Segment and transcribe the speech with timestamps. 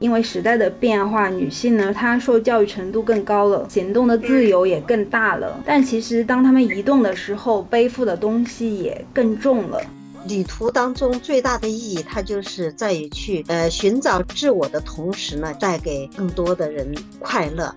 [0.00, 5.60] 因为时代的变化，女性呢，她受教育程度更高了，行动的自由也更大了。
[5.64, 9.78] 但其实，当她们移动的时候，背负的东西也更重了。
[10.26, 17.74] 旅途当中最大的意义，它就是在于去呃寻找自我的同时呢，带给更多的人快乐。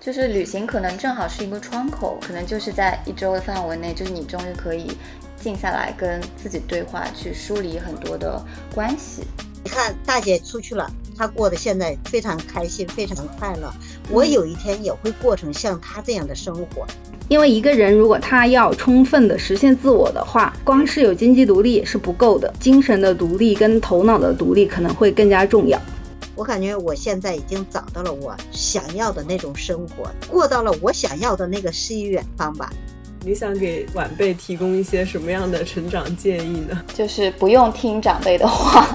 [0.00, 4.92] 就是旅行可能正好是一个窗口，可能就是在一周的范围内，就是你终于可以
[5.36, 8.42] 静下来跟自己对话，去梳理很多的
[8.74, 9.24] 关系。
[9.66, 10.88] 你看大姐出去了。
[11.18, 13.68] 她过得现在非常开心，非常快乐。
[14.08, 16.86] 我有一天也会过成像她这样的生活。
[17.26, 25.76] 因为一个人如果他要充分的实现自我的话，光是有经济独立也是不够的，精神的独立跟头脑的独立可能会更加重要。
[26.36, 32.72] 我感觉我现在已经找到了我想要的那种生活，过到了我想要的那个诗与远方吧。
[33.24, 36.80] 你想给晚辈提供一些什么样的成长建议呢？
[36.94, 38.86] 就是不用听长辈的话。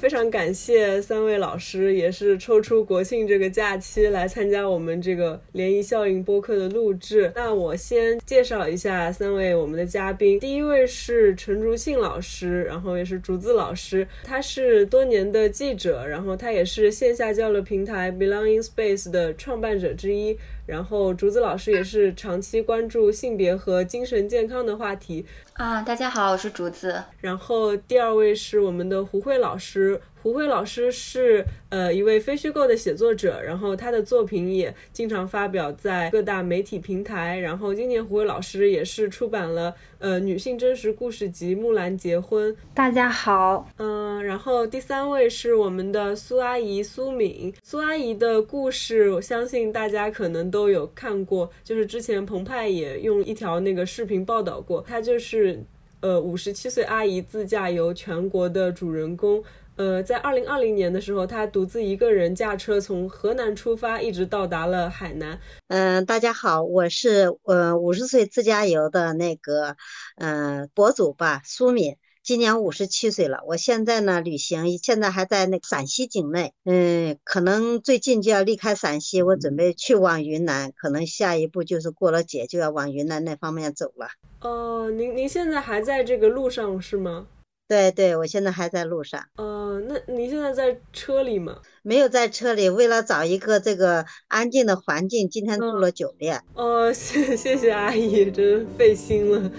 [0.00, 7.30] 非常感谢三位老师，也是抽出国庆这个假期来参加我们这个涟漪效应播客的录制。
[7.36, 20.34] 那我先介绍一下三位我们的嘉宾，第一位是陈竹信老师，然后也是竹子老师，他是多年的记者，然后他也是线下交流平台 Belonging Space 的创办者之一。
[20.70, 25.82] 然后竹子老师也是长期关注性别和精神健康的话题啊。
[25.82, 27.02] 大家好，我是竹子。
[27.20, 30.00] 然后第二位是我们的胡慧老师。
[30.22, 37.38] 胡慧老师是呃一位非虚构的写作者，然后他的作品也经常发表在各大媒体平台。
[37.38, 42.52] 然后今年胡慧老师也是出版了呃女性真实故事集《木兰结婚》。
[42.74, 47.54] 大家好，嗯，然后第三位是我们的苏阿姨苏敏。
[47.62, 54.84] 苏阿姨的故事，我相信大家可能都有看过，就是之前澎湃也用一条那个视频报道过。
[54.86, 55.64] 她就是
[56.00, 59.42] 呃五十七岁阿姨自驾游全国的主人公。
[59.80, 65.40] 呃，在二零二零年的时候，他独自一个人驾车从河南出发，一直到达了海南。
[65.68, 69.76] 嗯，大家好，我是呃五十岁自驾游的那个
[70.16, 73.40] 嗯博主吧，苏敏，今年五十七岁了。
[73.46, 76.52] 我现在呢旅行，现在还在那陕西境内。
[76.66, 84.08] 嗯，可能最近就要离开陕西，我准备去往云南，可能下一步就是过了节就要往云南那方面走了。
[84.42, 87.28] 哦，您您现在还在这个路上是吗？
[87.70, 89.24] 对对，我现在还在路上。
[89.36, 91.56] 哦，那您现在在车里吗？
[91.82, 96.42] 没有在车里，为了找一个这个安静的环境，今天住了酒店。
[96.54, 99.52] 哦，谢谢谢阿姨，真费心了。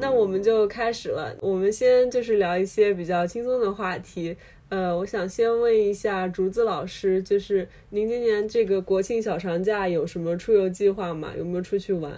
[0.00, 4.36] 那我们就开始了，我们先就是聊一些比较轻松的话题。
[4.68, 11.32] 呃，我想先问一下竹子老师，就是您今年这个国庆小长假有什么出游计划吗？
[11.36, 12.12] 有没有出去玩？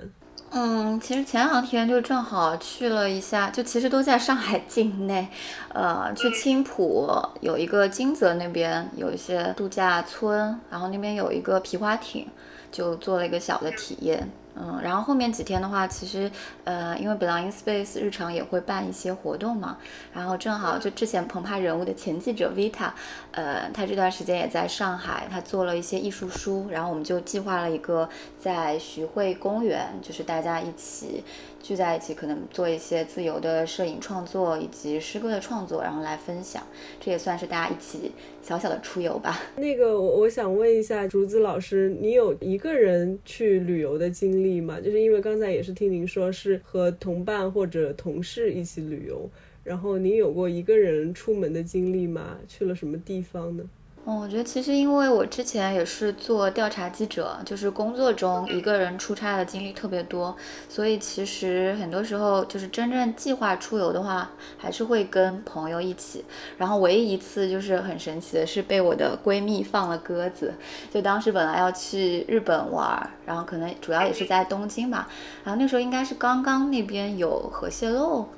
[0.58, 5.28] 嗯，其实前两天就正好去了一下，就其实都在上海境内，
[5.68, 7.06] 呃，去青浦
[7.42, 12.26] 有一个金泽那边有一些度假村，然后那边有一个皮划艇，
[12.72, 14.30] 就做了一个小的体验。
[14.58, 16.30] 嗯，然后后面几天的话，其实，
[16.64, 19.76] 呃，因为 Belonging Space 日常也会办一些活动嘛，
[20.14, 22.90] 然后正好就之前澎湃人物的前记者 Vita，
[23.32, 28.08] 呃，他这段时间也在上海，他做了一些艺术书，然后我们就计划了一个
[28.38, 31.22] 在徐汇公园，就是大家一起。
[31.66, 36.64] 聚在一起，可能做一些自由的摄影创作以及诗歌的创作，然后来分享，
[37.00, 39.36] 这也算是大家一起小小的出游吧。
[39.58, 44.78] 那个，我我想问一下竹子老师，你有一个人去旅游的经历吗？
[44.80, 49.28] 就是因为刚才也是听您说是和同伴或者同事一起旅游，
[49.64, 52.38] 然后您有过一个人出门的经历吗？
[52.46, 53.64] 去了什么地方呢？
[54.08, 60.36] 嗯，我觉得其实因为我之前也是做调查记者，就是工作中一个人出差的经历特别多，
[60.68, 66.24] 所以其实很多时候就是真正计划出游的话，还是会跟朋友一起。
[66.56, 70.54] 然后唯一一次就是很神奇的是被我的闺蜜放了鸽子，
[70.88, 75.08] 就当时本来要去日本玩，然后可能主要也是在东京吧，
[75.42, 78.28] 然后那时候应该是刚刚那边有核泄漏，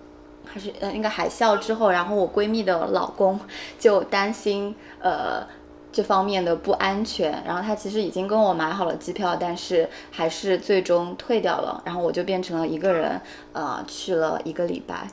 [0.46, 3.38] 还是呃应该海啸之后，然后我闺蜜的老公
[3.78, 5.46] 就担心呃。
[5.90, 13.20] 这方面的不安全，然后他其实已经跟我买好了机票，但是还是最终退掉了，然后我就变成了一个人，
[13.52, 15.08] 呃，去了一个礼拜。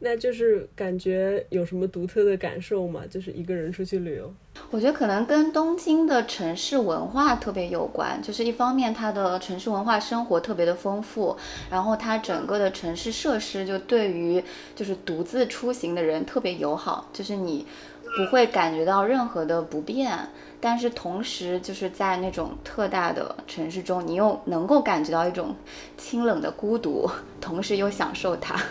[0.00, 3.00] 那就是感觉有什么独特的感受吗？
[3.10, 4.32] 就是一个人出去旅游？
[4.70, 11.36] 我觉得可能跟东京的城市文化特别有关，就是一方面它的城市文化生活特别的丰富，
[11.68, 14.40] 然后它整个的城市设施就对于
[14.76, 17.66] 就是独自出行的人特别友好，就是你。
[18.16, 20.18] 不会感觉到任何的不便，
[20.60, 25.54] 但是同时就是在那种特大的城市中，你又能够感觉到一种
[25.96, 27.08] 清冷的孤独，
[27.40, 28.60] 同时又享受它。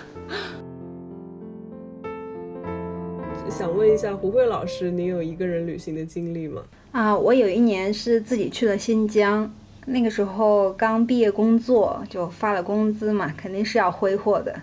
[3.50, 6.62] 想问一下胡慧老师，您有一个人旅行的经历吗？
[6.92, 9.50] 啊，我有一年是自己去了新疆，
[9.86, 14.54] 那个时候刚毕业工作，就发了工资嘛，肯定是要挥霍的，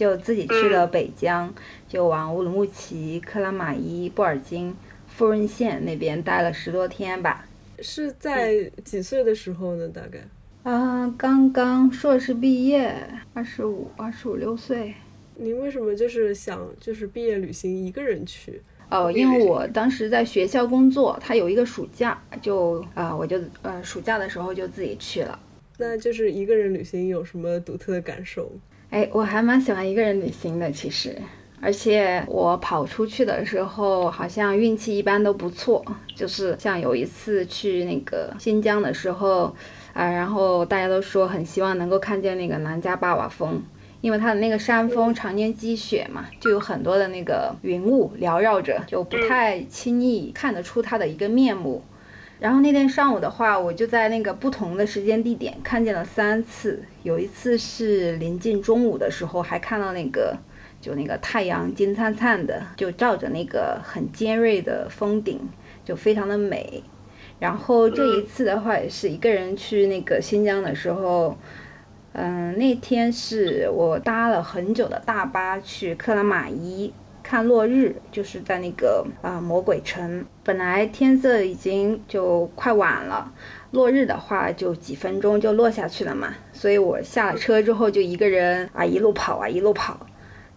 [0.00, 1.52] 就自己去了北疆，
[1.86, 4.74] 就往乌鲁木齐、克拉玛依、布尔津、
[5.06, 7.46] 富润县那边待了十多天吧。
[7.80, 9.86] 是在几岁的时候呢？
[9.88, 10.20] 大概？
[10.62, 12.96] 啊，刚刚硕士毕业，
[13.34, 14.94] 二十五、二十五六岁。
[15.36, 18.62] 您为什么就是想就是毕业旅行一个人去？
[18.88, 25.38] 哦，因为我当时在学校工作，他有一个暑假，就啊，我就呃暑假的时候就自己去了。
[25.76, 28.50] 那就是一个人旅行有什么独特的感受？
[28.90, 31.16] 哎，我还蛮喜欢一个人旅行的，其实，
[31.60, 35.84] 而且我跑出去的时候好像运气一般都不错，
[36.14, 39.54] 就是像有一次去那个新疆的时候。
[39.92, 43.60] 啊，然后大家都说很希望能够看见那个南迦巴瓦峰，
[44.00, 51.82] 因为它的那个山峰常年积雪嘛，就有很多的那个云雾缭绕着，就不太轻易看得出它的一个面目。
[52.40, 60.34] 然后那天上午的话，我就在那个不同的时间地点看见了三次，有一次是临近中午的时候，还看到那个
[60.80, 65.38] 就那个太阳金灿灿的，就照着那个很尖锐的峰顶，
[65.84, 66.82] 就非常的美。
[67.38, 71.36] 然后这一次的话，也是一个人去那个新疆的时候，
[72.12, 76.90] 嗯，那天是我搭了很久的大巴去克拉玛依
[77.22, 80.24] 看落日，就是在那个啊魔鬼城。
[80.42, 83.32] 本来天色已经就快晚了，
[83.70, 90.06] 落日的话就几分钟就落下去了嘛，所以我下了车之后就一个人啊一路跑啊一路跑。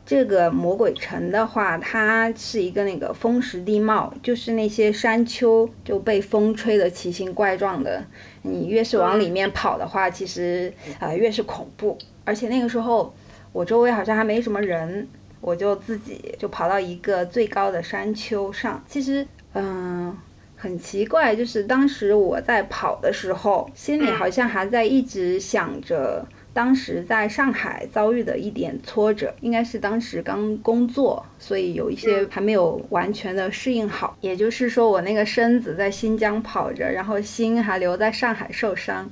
[0.06, 8.04] 这个魔鬼城的话，它是一个那个风蚀地貌，就是那些山丘就被风吹得奇形怪状的。
[8.42, 11.98] 你越是往里面跑的话，其实啊越是恐怖。
[12.26, 13.14] 而且那个时候
[13.54, 15.08] 我周围好像还没什么人，
[15.44, 18.82] 我就自己就跑到一个最高的山丘上。
[18.88, 20.18] 其实嗯
[20.56, 26.26] 很奇怪，就是当时我在跑的时候，心里好像还在一直想着。
[26.54, 34.16] 当时在上海遭遇的一点挫折，应该是当时刚工作，所以有一些还没有完全的适应好。
[34.22, 39.10] 也就是说，我那个身子在新疆跑着，然后心还留在上海受伤。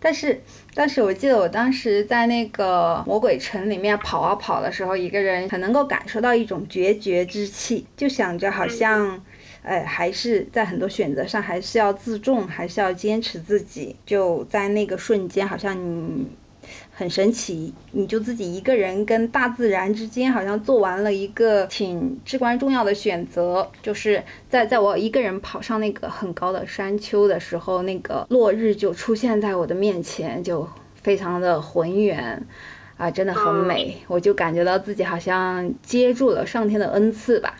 [0.00, 0.40] 但是，
[0.74, 9.22] 但是我记得我当时在那个魔鬼城里面跑啊跑的时候，一个人很能够感受到一种决绝之气，就想着好像，
[9.62, 13.94] 哎，还是在很多选择上还是要自重，还是要坚持自己。
[14.06, 16.26] 就在那个瞬间，好像你。
[17.00, 30.68] 很神奇，你就自己一个人跟大自然之间，好像做完了一个挺至关重要的选择，就是在在我一个人跑上那个很高的山丘的时候，那个落日就出现在我的面前，就
[31.00, 32.46] 非常的浑圆，
[32.98, 37.56] 啊，真的很美，我就感觉到自己好像接住了上天的恩赐吧。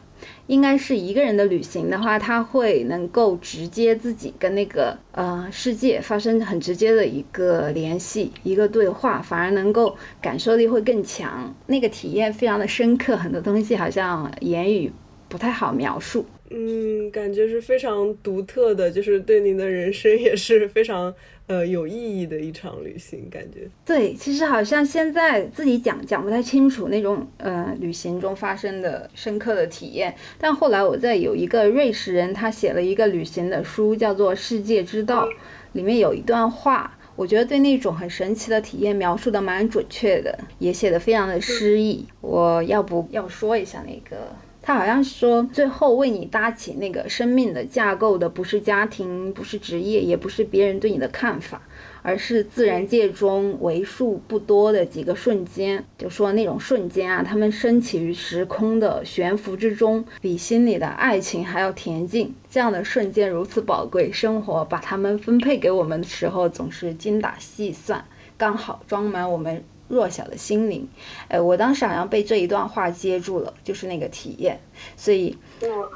[0.47, 14.93] 应该是一个人的旅行的话，他会能够直接自己跟那个呃世界发生很直接的一个联系，一个对话，反而能够感受力会更强，那个体验非常的深刻，很多东西好像言语
[15.29, 16.27] 不太好描述。
[16.51, 21.15] 嗯，感觉是非常独特的，就是对您的人生也是非常。
[21.51, 24.15] 呃，有意义的一场旅行，感觉对。
[24.15, 30.15] 其实好像现在自己讲讲不太清楚那种呃旅行中发生的深刻的体验。
[30.39, 35.27] 但后来我在有一个瑞士人，他写了一个旅行的书，叫做《世界之道》，
[35.73, 42.07] 里面有一段话，我觉得对那种很神奇的体验描述的蛮准确的，也写的非常的诗意。
[42.21, 44.37] 我要不要说一下那个？
[44.63, 51.63] 他好像说，最后为你搭起那个生命的架构的，不是家庭，不是职业，也不是别人对你的看法，
[52.03, 55.83] 而是自然界中为数不多的几个瞬间。
[55.97, 62.35] 就说那种瞬间啊，他们升起于时空的悬浮之中，比心里的爱情还要恬静。
[62.51, 68.05] 这样的瞬间如此宝贵，生活把它们分配给我们的时候，总是精打细算，
[68.37, 69.65] 刚好装满我们。
[69.91, 70.89] 弱小的心灵，
[71.29, 74.59] 哎，我当时好像被这一段话接住了，就是那个体验，
[74.97, 75.37] 所以，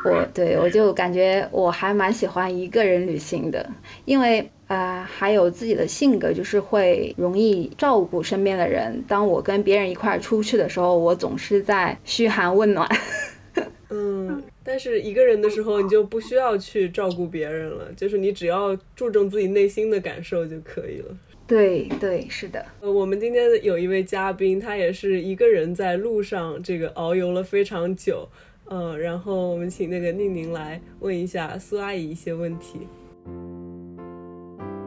[0.04, 3.70] 我对我就感觉我还蛮喜欢一个人旅行的，
[4.04, 9.02] 因为啊，还有自己的性格，就是会容易照顾身边的人。
[9.06, 12.88] 当我跟别人一块出去的时候，我总是在嘘寒问暖。
[13.90, 21.16] 嗯，但是一个人的时候，你就不需要去照顾别人了，就是你只要注重自己内心的感受就可以了。
[21.46, 28.26] 对对是的，呃，我们今天有一位嘉宾，他也是一个人在路上这个遨游了非常久，
[28.64, 32.88] 呃，然后我们请那个宁宁来问一下苏阿姨一些问题。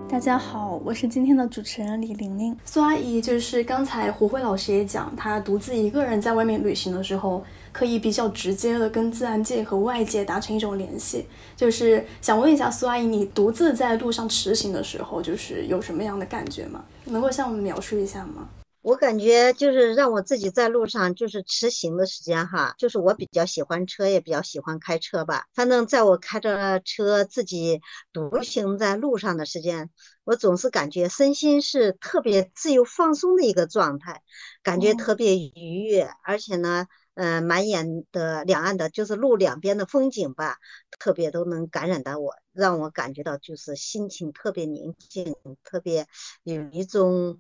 [0.10, 2.58] 大家好，我是今天的主持人李玲玲。
[2.66, 7.44] 苏阿姨就是刚才胡慧老师也讲，她独自一个人在外面旅行的时候。
[7.78, 11.28] 可以比较直接的跟自然界和外界达成一种联系。
[11.56, 16.84] 就是想问一下苏阿姨，你独自在路上驰行的时候，就是有什么样的感觉吗？
[17.06, 18.50] 能够向我们描述一下吗？
[18.82, 25.44] 我感觉就是让我自己在路上就是驰行的时间哈，就是我比较喜欢车，也比较喜欢开车吧。
[25.54, 27.82] 反正在我开着车自己
[28.12, 29.92] 独行在路上的时间，
[30.24, 34.22] 我总是感觉身心是特别自由放松的一个状态，
[34.64, 36.88] 感觉特别愉悦，而且呢，
[37.18, 40.58] 嗯，满眼的两岸的就是路两边的风景吧，
[41.00, 46.08] 特别都能感染到我，让我感觉到就是心情特别宁静，特别
[46.44, 47.38] 有一种。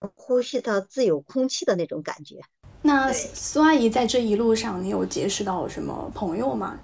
[0.00, 2.40] 能呼吸到自由空气的那种感觉。
[2.82, 6.80] 那苏阿姨在这一路上，你有结识到什么朋友吗？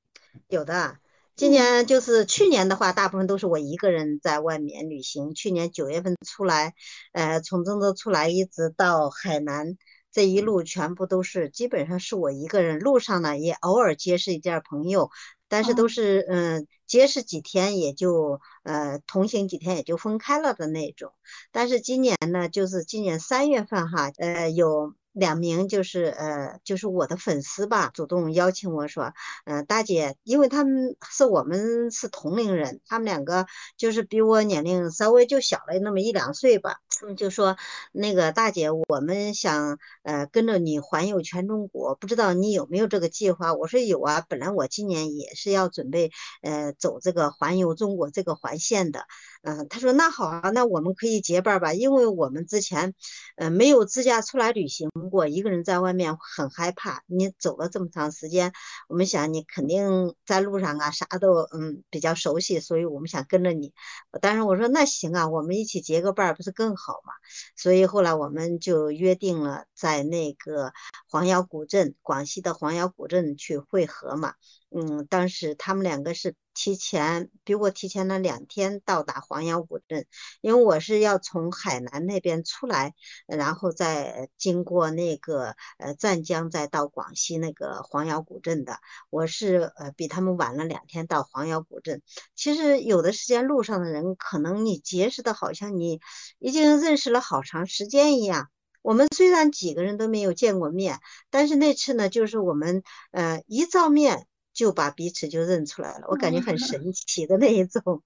[0.47, 0.99] 有的，
[1.35, 5.35] 今年就是去年的话，大部分都是我一个人在外面旅行。
[5.35, 6.75] 去年九月份出来，
[7.11, 9.77] 呃，从郑州出来一直到海南，
[10.13, 12.79] 这一路全部都是基本上是我一个人。
[12.79, 15.11] 路上呢，也偶尔结识一点朋友。
[15.49, 21.13] 但是都是嗯，结识几天也就呃同行几天也就分开了的那种。
[21.51, 24.95] 但是今年呢，就是今年三月份哈，呃有。
[25.13, 29.13] 两名就是呃，就是我的粉丝吧，主动邀请我说，
[29.45, 37.57] 呃，大姐，因为他们是我们是同龄人，他们两个就是比我年龄稍微就小了那么一两岁吧，他们就说
[37.93, 43.55] 那个大姐，我们想呃跟着你环游全中国，不知道你有没有这个计划？
[43.55, 46.11] 我说有啊，本来我今年也是要准备
[46.43, 49.05] 呃走这个环游中国这个环线的。
[49.43, 52.95] 嗯，他说那好啊，那我们可以结伴吧，因为我们之前，
[53.37, 57.03] 呃，没有自驾出来旅行过，一个人在外面很害怕。
[57.07, 58.53] 你走了这么长时间，
[58.89, 63.73] 我们想你肯定在路上啊，啥都嗯比较熟悉，所以我们想跟着你。
[64.21, 67.13] 但是我说那行啊，我们一起结个伴不是更好嘛？
[67.57, 70.73] 所以后来我们就约定了在那个
[71.09, 74.35] 黄姚古镇，广西的黄姚古镇去会合嘛。
[74.75, 80.07] 嗯，当时他们两个是提前比我提前了两天到达黄姚古镇，
[80.41, 82.95] 因为我是要从海南那边出来，
[83.27, 88.79] 然后再经过那个呃湛江，再到广西那个黄姚古镇的。
[89.11, 92.01] 我是呃比他们晚了两天到黄姚古镇。
[92.35, 96.01] 其实有的时间路上的人，可能你结识的好像你
[96.39, 98.49] 已经认识了好长时间一样。
[98.81, 100.99] 我们虽然几个人都没有见过面，
[101.29, 104.27] 但是那次呢，就是我们呃一照面。
[104.53, 108.03] 就把彼此就认出来了，我感觉很神奇的那一种，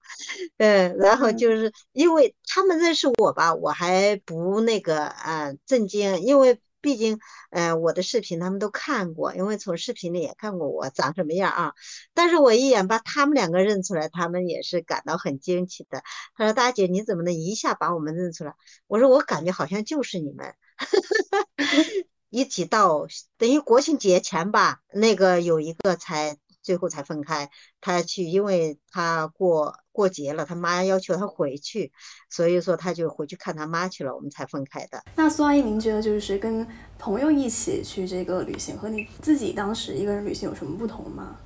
[0.57, 11.73] 嗯，然后就是因为他们认识我吧，我还不那个啊震惊，因为毕竟呃我的视频他们都看过，因为从视频里也看过我长什么样啊，
[12.13, 16.01] 但是我一眼把他们两个认出来，他们也是感到很惊奇的。
[16.35, 18.53] 他说：“大姐，你怎么能一下把我们认出来？”
[18.87, 20.53] 我说：“我感觉好像就是你们。”
[22.29, 23.07] 一起到
[23.37, 27.49] 等于国庆节前吧，那个有一个才最后才分开。
[27.79, 31.91] 他去，因为他过过节了，他妈要求他回去，
[32.29, 35.03] 所以说他就回去看他妈去了，我们才分开的。
[35.15, 36.67] 那苏阿姨，您觉得就是跟
[36.99, 41.39] 朋友一起去这个旅行，和你自己当时一个人旅行有什么不同吗？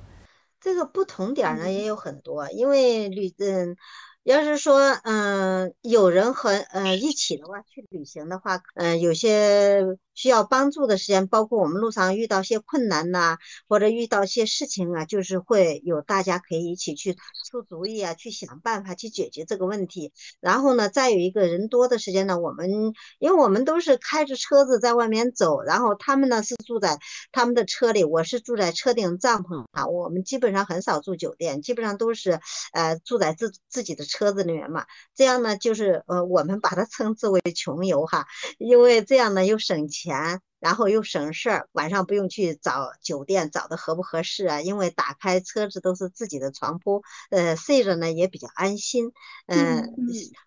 [0.60, 3.76] 这个不同点呢也有很多，因为旅嗯。
[4.24, 9.82] 要是说，嗯，有人和呃一起的话去旅行的话，嗯，有些
[10.22, 17.16] 需要帮助的时间，包括我们路上遇到些困难呐，或者遇到些事情啊，就是会有大家可以一起去
[17.50, 20.12] 出主意啊，去想办法去解决这个问题。
[20.38, 27.00] 然后呢，再有一个人多的时间呢，我们因为我们都是开着车子在外面走，然后他们呢是住在
[27.32, 32.38] 他们的车里，我是住在车顶帐篷啊，我们基本上很少住酒店，基本上都是
[32.72, 34.04] 呃住在自自己的。
[34.04, 38.26] 车子里面嘛，这样呢，就是呃，我们把它 称之为穷游哈，
[38.58, 40.11] 因为这样呢又省钱。
[40.12, 44.60] 啊，然后又省事儿，晚上不用去找酒店，找的合不合适啊？
[44.60, 49.10] 因为打开车子都是自己的床铺，呃，睡着呢也比较安心。
[49.46, 49.92] 嗯，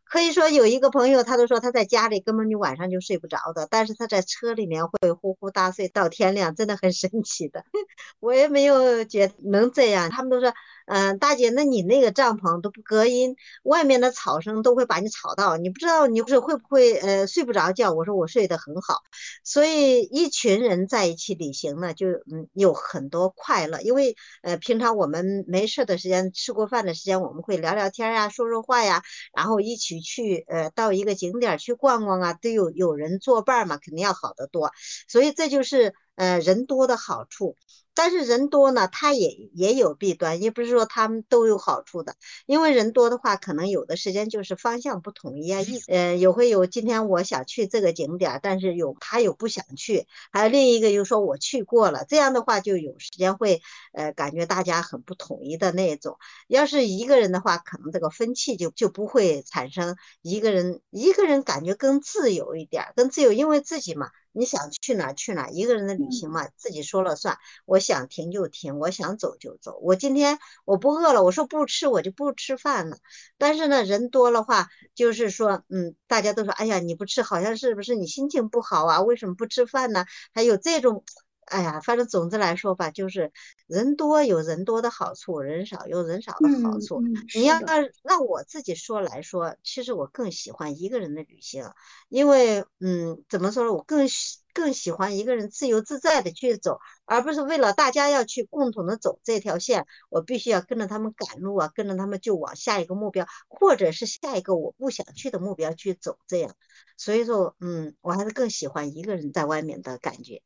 [0.05, 7.65] 可以说有一个朋友，他都说他在家里根本就晚上就睡不着的，但是他在车里面会呼呼大睡到天亮，真的很神奇的。
[8.21, 10.53] 我也没有觉能这样，他们都说，
[10.85, 17.91] 嗯，大姐，那你那个帐篷都不隔音，外面的吵声都会把你吵到，你不知道你不是会不会呃睡不着觉？
[17.91, 19.01] 我说我睡得很好，
[19.43, 20.04] 所以。
[20.05, 29.03] 一群人在一起旅行呢，就嗯有很多快乐，因为呃平常我们没事的时间，吃过饭的时间，我们会聊聊天呀，说说话呀，
[29.35, 34.71] 然后一起去呃到一个景点去逛逛啊，都有有人作伴嘛，肯定要好得多。
[35.07, 37.55] 所以这就是呃，人多的好处。
[37.97, 42.17] 但是人多呢，它也也有弊端，也不是说他们都有好处的。
[42.45, 53.61] 因为人多的话，可能有的时间就是方向不统一啊，一呃，有会有今天我想去这个景点，但是有他有不想去，还有另一个又说我去过了，这样的话就有时间会
[53.93, 56.17] 呃感觉大家很不统一的那种。
[56.47, 59.95] 要是一个人的话，可能这个分歧就就不会产生。
[60.21, 64.09] 一个人一个人感觉更自由一点，更自由，因为自己嘛。
[64.35, 67.37] 你想去哪去哪，一个人的旅行嘛，自己说了算。
[67.65, 69.79] 我想停就停，我想走就走。
[69.81, 72.97] 我今天我不饿了，我说不吃，我就不吃饭了。
[73.37, 79.01] 但是呢，人多的话，就是说，嗯，大家都说，哎呀，你不吃，好像是不是你心情不好啊？
[79.01, 80.05] 为什么不吃饭呢？
[80.33, 81.03] 还有这种。
[81.45, 83.31] 哎呀，反正总之来说吧，就是
[83.67, 87.03] 人多有人多的好处，人少有人少的好处。
[87.31, 87.59] 你要
[88.03, 91.65] 让我自己说来说，其实我更喜欢一个人的旅行，
[92.09, 94.37] 因为嗯，怎么说呢，我更喜。
[94.55, 106.17] 更喜欢一个人自由自在的去走，而不是为了大家要去共同的走这条线，我必须要跟着他们赶路啊，跟着他们就往下一个目标，或者是下一个我不想去的目标去走。
[106.25, 106.55] 这样，
[106.95, 110.41] 所以说，嗯，我还是更喜欢一个人在外面的感觉。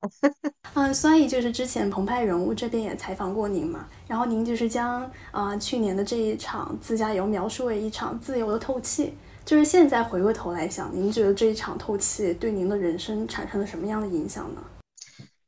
[0.73, 9.13] 嗯， 所以就是之前澎湃人物这边也采访过您嘛，然后您就是将啊去年的这一场自驾游描述为一场自由的透气。
[9.50, 14.63] 就是现在回过头来想，您觉得这一场透气对您的人生产生了什么样的影响呢？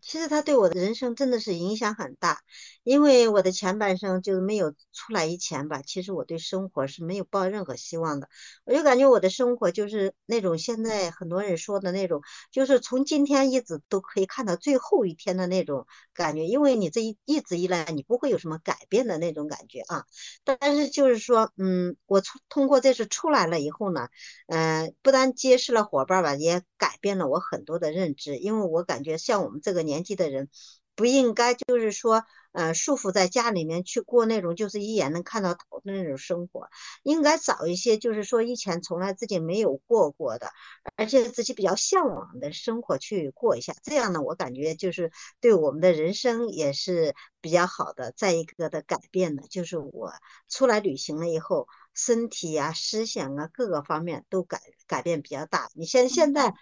[0.01, 2.39] 其实他对我的人生真的是影响很大，
[2.83, 8.27] 因为我的前半生就是没有出来以前吧，其实我对生活是没有抱任何希望的。
[8.65, 12.21] 我就感觉我的生活就是那种现在很多人说的那种，
[12.51, 16.45] 就是从今天一直都可以看到最后一天的那种感觉。
[16.45, 20.03] 因为你这一一直以来你不会有什么改变的那种感觉啊。
[20.43, 24.09] 但是就是说，嗯，我从通过这次出来了以后呢，
[24.47, 28.37] 嗯，不但结识了伙伴吧，也改变了我很多的认知。
[28.37, 30.01] 因为我感觉像我们这个年。
[30.01, 30.49] 纪的人
[30.95, 36.69] 不应该就是说，呃，束缚在家里面去过那种就是一眼能看到头的那种生活，
[37.03, 40.51] 应该找一些就是说以前从来自己没有过过的，
[40.95, 43.73] 而且自己比较向往的生活去过一下。
[43.83, 48.11] 这样呢，我感觉就是对我们的人生也是比较好的。
[48.11, 50.11] 再一个的改变呢，就是我
[50.49, 55.69] 出来旅行了以后，身体啊、思想啊各个方面都改改变比较大。
[55.73, 56.53] 你现现在。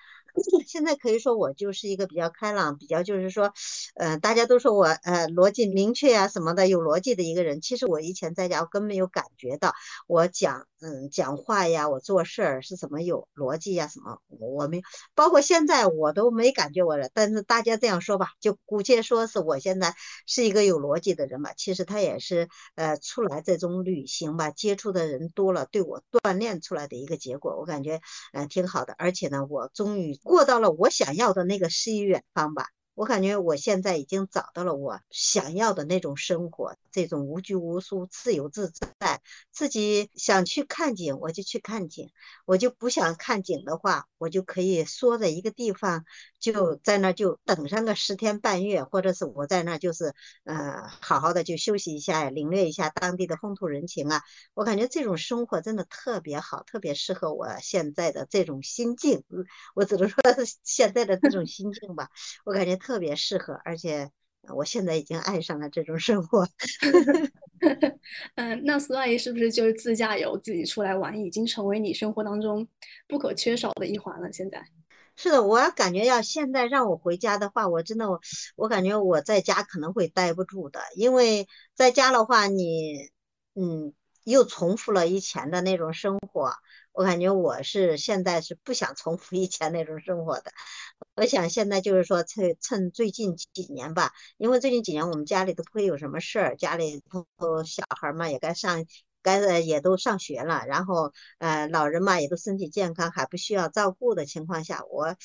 [0.67, 3.54] 现在可以说我就是一个比较开朗，比较就是说，
[3.95, 7.62] 呃，大家都说我呃逻辑明确呀什么的，有逻辑的一个人。
[7.62, 9.73] 其实我以前在家我根本没有感觉到
[10.08, 14.81] 我讲嗯讲话呀，我做事儿是怎么有逻辑呀什么，我没
[15.15, 19.93] 包括现在我都没感觉我了，但是大家这样说吧，就姑且说是我现在
[20.25, 21.53] 是一个有逻辑的人吧。
[21.57, 27.99] 其实他也是呃出来这种旅行吧，接触的人多了，对我锻炼出来的一个结果，我感觉
[28.33, 28.95] 嗯挺好的。
[28.97, 30.15] 而且呢，我终于。
[30.23, 32.67] 过到了我想要的那个诗与远方吧。
[32.99, 39.21] 我感觉我现在已经找到了我想要的那种生活，这种无拘无束、自由自在。
[39.53, 42.07] 自己想去看景，我就去看景；
[42.45, 46.03] 我就不想看景的话，我就可以缩在一个地方，
[46.41, 54.23] 就在那就等上个十天半月，或者是我在那就是呃好好的就休息一下，领略一下当地的风土人情啊。
[54.53, 59.23] 我感觉这种生活真的特别好，特别适合我现在的这种心境。
[59.73, 62.09] 我只能说是现在的这种心境吧，
[62.43, 62.77] 我感觉。
[62.97, 64.10] 别适合，而且
[64.56, 66.47] 我现在已经爱上了这种生活。
[68.36, 72.65] 嗯，那苏阿姨是不是就是自驾游、自己出来玩，已经成为你生活当中
[73.06, 74.32] 不可缺少的一环了？
[74.32, 74.63] 现在
[75.17, 78.08] 是的，我感觉要现在让我回家的话，我真的，
[78.56, 83.10] 我感觉我在家可能会待不住的，因为在家的话，你
[83.56, 86.18] 嗯，又重复了以前的那种生活。
[86.91, 90.52] 我感觉我是现在是不想重复以前那种生活的。
[91.15, 97.25] 我想现在就是说趁趁最近几年吧，因为最近几年我们家里都不会有什么事儿，家里头
[97.63, 98.86] 小孩嘛也该上，
[99.21, 105.15] 该也都上学了，然后呃老人嘛也都身体健康，还不需要照顾的情况下，我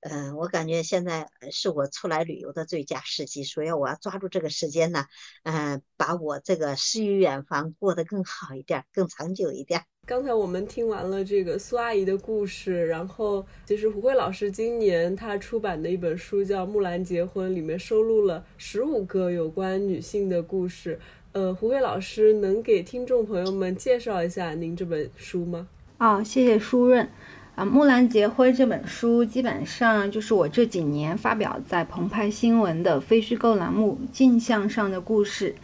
[0.00, 5.04] 嗯我感觉现在是我出来旅游的最佳时机，所以我要抓住这个时间呢，
[5.44, 9.84] 嗯把我这个诗与远方过得更好一点，更长久一点。
[10.04, 20.98] 刚才我们听完了这个苏阿姨的故事，然后其实胡慧老师今年她出版的一本书叫《木兰结婚》，里面收录了十五个有关女性的故事。
[21.34, 25.66] 呃，胡慧老师能给听众朋友们介绍一下您这本书吗？
[25.96, 27.08] 哦，谢谢舒润。
[27.54, 35.54] 啊，《木兰结婚》这本书基本上就是我这几年发表在澎湃新闻的非虚构栏目《镜像上的故事》。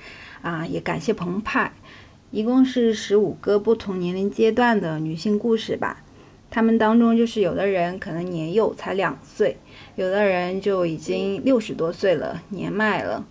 [0.49, 1.71] 啊，也感谢澎湃。
[2.31, 6.03] 一共是十五个不同年龄阶段的女性故事吧，
[6.49, 9.59] 他们当中就是有的人可能年幼才两岁，
[9.97, 13.27] 有的人就已经六十多岁了，年迈了。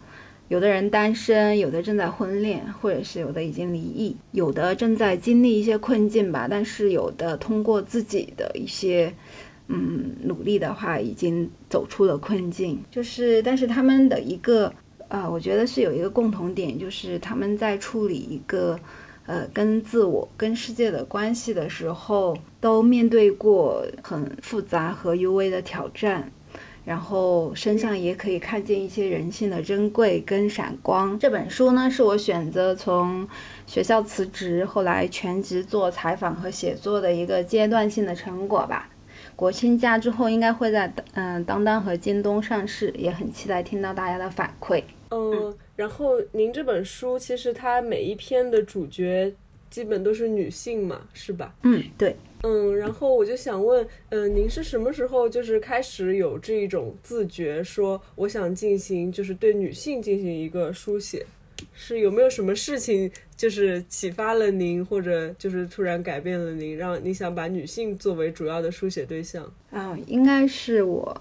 [0.49, 6.47] 有的人单身，有的正在婚恋，或者是有的已经离异，有的正在经历一些困境吧。
[6.49, 9.13] 但是有的通过自己的一些
[9.67, 12.81] 嗯努力的话，已经走出了困境。
[12.89, 14.71] 就是，但是他们的一个
[15.09, 18.79] 呃，我觉得是有一个共同点，就是他们在处理一个
[19.25, 26.31] 呃跟自我跟世界的关系的时候，都面对过很复杂和幽微的挑战。
[26.87, 31.19] 然后身上也可以看见一些人性的珍贵跟闪光。
[31.19, 33.27] 这本书呢，是我选择从
[33.65, 38.89] 学校辞职，后来全职做采访和写作的一个阶段性的成果吧。
[39.35, 44.81] 国庆假之后应该会在嗯当当和京东上市，也很期待听到大家的反馈。
[45.09, 49.33] 嗯，然后您这本书其实它每一篇的主角
[49.69, 51.53] 基本都是女性嘛，是吧？
[51.63, 52.15] 嗯，对。
[52.43, 61.25] 嗯，然后我就想问，嗯，您是什么时候就是开始有这一种自觉，说我想进行就是对女性进行一个书写，
[61.73, 69.51] 是有没有什么事情就是启发了您，或者就是突然改变了您，让你想把女性作为主要的书写对象？
[69.71, 71.19] 啊，应该是我，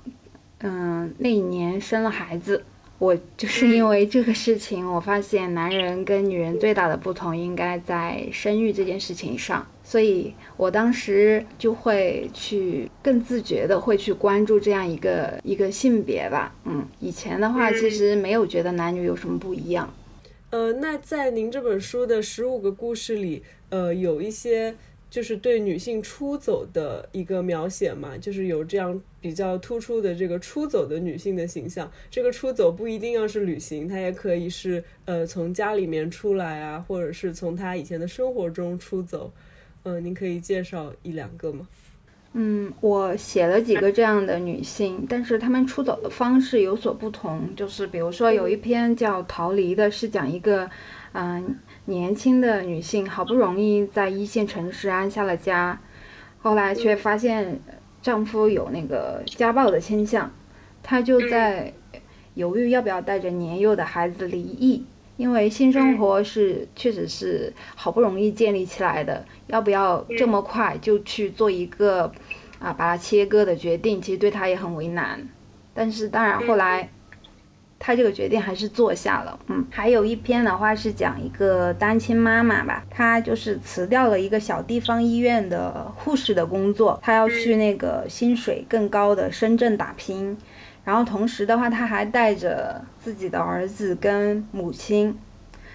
[0.58, 2.62] 嗯，那一年生了孩子，
[2.98, 9.66] 我就是因为这个事情，我发现男人跟女人最大的不同应该在生育这件事情上。
[9.88, 19.94] 所以我当时就会去更自觉的会去关注这样一个一个性别吧，嗯，以前的话其实没有觉得男女有什么不一样。
[20.50, 24.74] 呃，那在您这本书的十五个故事里，呃，有一些
[25.08, 31.88] 就是对女性出走的一个描写嘛，就是有这样比较突出的这个出走的女性的形象。
[32.10, 39.32] 这个出走不一定要是旅行，它也可以是呃从家里面出来啊，或者是从她以前的生活中出走。
[39.86, 41.68] 嗯，您可以介绍一两个吗？
[42.32, 47.54] 嗯，我写了几个这样的女性，但是她们出走的方式有所不同。
[47.54, 50.68] 就是比如说有一篇叫《逃离》的，是讲一个
[51.12, 55.80] 嗯年轻的女性，好不容易在一线城市安下了家，
[56.42, 57.60] 后来却发现
[58.02, 60.32] 丈夫有那个家暴的倾向，
[60.82, 61.72] 她就在
[62.34, 64.84] 犹豫要不要带着年幼的孩子离异。
[65.16, 72.12] 因为新生活是确实是好不容易建立起来的，要不要这么快就去做一个
[72.58, 74.00] 啊把它切割的决定？
[74.00, 75.28] 其实对他也很为难。
[75.72, 76.88] 但是当然后来
[77.78, 79.38] 他这个决定还是做下了。
[79.48, 90.36] 嗯，还有一篇的话是讲一个单亲妈妈吧，她就是辞掉了一个小地方医院的护士的工作，她要去那个薪水更高的深圳打拼。
[90.86, 95.18] 然后同时的话，他还带着自己的儿子跟母亲。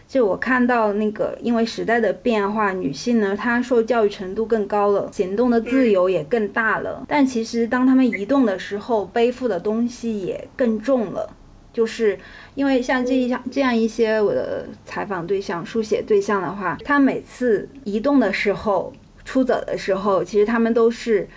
[0.07, 7.03] 就我看到那个，因为时代的变化，女性呢，她受教育程度更高了，行动的自由也更大了。
[7.09, 11.29] 但其实当他们移动的时候，背负的东西也更重了。
[11.73, 12.17] 就是
[12.55, 18.93] 因为像这一项这样一些我的采访对象、书写对象的话，他每次移动的时候、
[19.25, 21.27] 出走的时候，其实他们都是。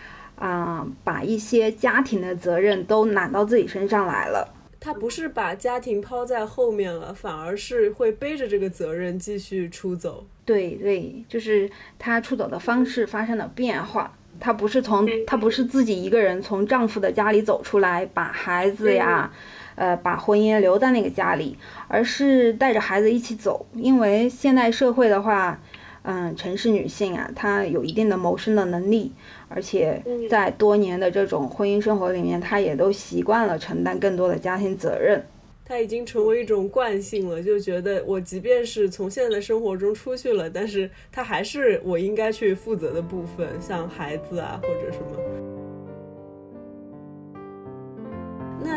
[0.44, 4.46] 啊，把一些家庭的责任都揽到自己身上来了。
[4.78, 10.26] 他不是把家庭抛在后面了，反而是会背着这个责任继续出走。
[10.44, 14.12] 对对，就是他出走的方式发生了变化。
[14.38, 19.33] 他不是从他不是自己一个人从丈夫的家里走出来，把孩子呀，
[19.76, 21.57] 呃，把婚姻留在那个家里，
[21.88, 23.64] 而是带着孩子一起走。
[23.72, 25.59] 因为现代社会的话，
[26.04, 29.12] 嗯，城市女性啊，她有一定的谋生的能力。
[29.48, 35.24] 而且在多年的这种婚姻生活里面，她也都习惯了承担更多的家庭责任。
[35.64, 45.53] 她已经成为一种惯性了，就觉得我即便是从现在的生活中出去了，但是她还是我应该去负责的部分，像孩子啊或者什么。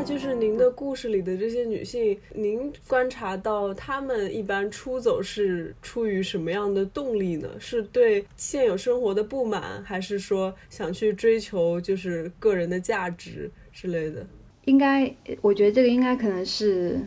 [0.08, 7.50] 就是您的故事里的这些女性，您观察到她们一般出走是出于什么样的动力呢？
[7.60, 14.26] 是对现有生活的不满，还是说想去追求就是个人的价值之类的？
[14.64, 16.98] 应该，我觉得这个应该可能是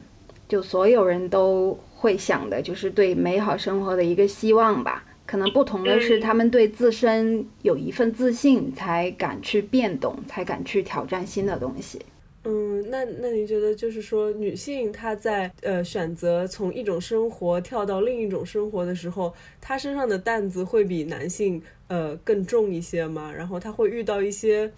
[0.46, 5.06] 就所有人都会想的，就是对美好生活的一个希望吧。
[5.24, 11.98] 可能不同的是，他们对自身有一份自信，才敢去变动，才敢去挑战新的东西。
[12.44, 23.30] 嗯，那那您觉得就是说，女性她在呃选择从一种生活跳到另一种生活的时候，她身上的担子会比男性呃更重一些吗？
[23.30, 24.72] 然后她会遇到一些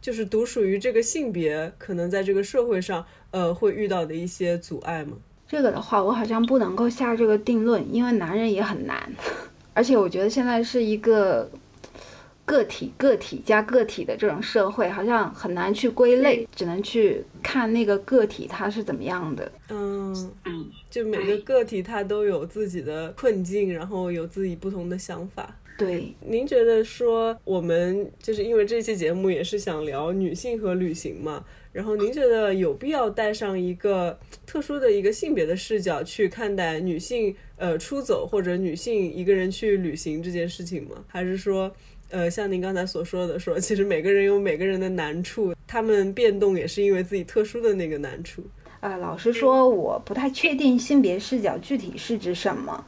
[0.00, 5.16] 就是独属于这个性别可能在这个社会上呃会遇到的一些阻碍吗？
[5.48, 9.12] 这个的话，我好像不能够下这个定论，因为男人也很难，
[9.74, 11.50] 而且我觉得现在是一个
[12.48, 19.52] 个体、个体加个体的这种社会，好像很难去归类，只能去看那个个体它是怎么样的。
[19.68, 20.32] 嗯，
[20.88, 25.54] 就每个个体他都有自己的困境，然后有自己不同的想法。
[25.76, 31.44] 对，您觉得说我们就是因为这期节目也是想聊女性和旅行嘛？
[31.70, 41.04] 然后您觉得有必要带上一个特殊的一个性别的视角去看待女性呃出走或者女性一个人去旅行这件事情吗？
[41.06, 41.72] 还是说，
[42.10, 48.42] 呃，像您刚才所说的，说其实每个人有每个人的难处，他们变动也是因为自己特殊的那个难处。
[48.80, 52.84] 呃，老实说，我不太确定性别视角具体是指什么。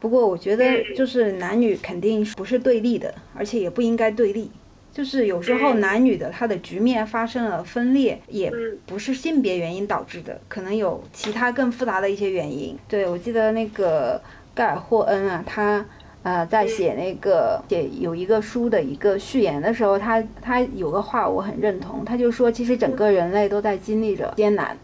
[0.00, 4.50] 不过我觉得，就是男女肯定不是对立的，而且也不应该对立。
[4.92, 8.52] 就是有时候男女的他的局面发生了分裂，也
[8.84, 12.76] 不是性别原因导致的，可能有其他更复杂的一些原因。
[12.88, 14.20] 对我记得那个
[14.54, 15.86] 盖尔霍恩啊，他
[16.22, 24.76] 呃在写那个写有一个书的一个序言的时候，他他有个话我很认同，他就说其实整个人类都在经历着艰难，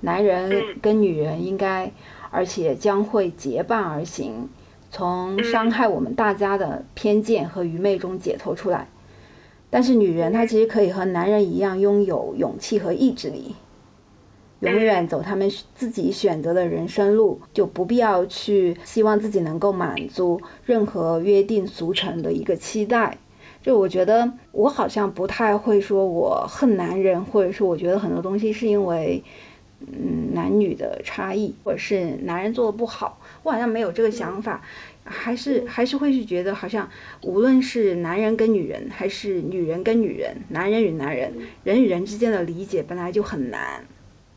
[0.00, 1.90] 男人跟女人应该，
[2.30, 4.48] 而且将会结伴而行，
[4.90, 8.86] 从伤害我们大家的偏见和愚昧中解脱出来。
[9.68, 13.54] 但是女人她其实可以和男人一样拥有勇气和意志力，
[14.62, 23.18] 永远走他们自己选择的人生路，就不必要去希望自己能够满足任何约定俗成的一个期待。
[23.60, 29.22] 就我觉得我好像不太会说我恨男人，或者是我觉得很多东西是因为
[29.80, 34.62] 嗯男女的差异，或者是男人做的不好，我好像没有这个想法。
[35.04, 36.88] 还是还是会去觉得，好像
[37.22, 41.32] 无论是男人跟女人，还是女人跟女人，男人与男人，
[41.64, 43.84] 人与人之间的理解本来就很难，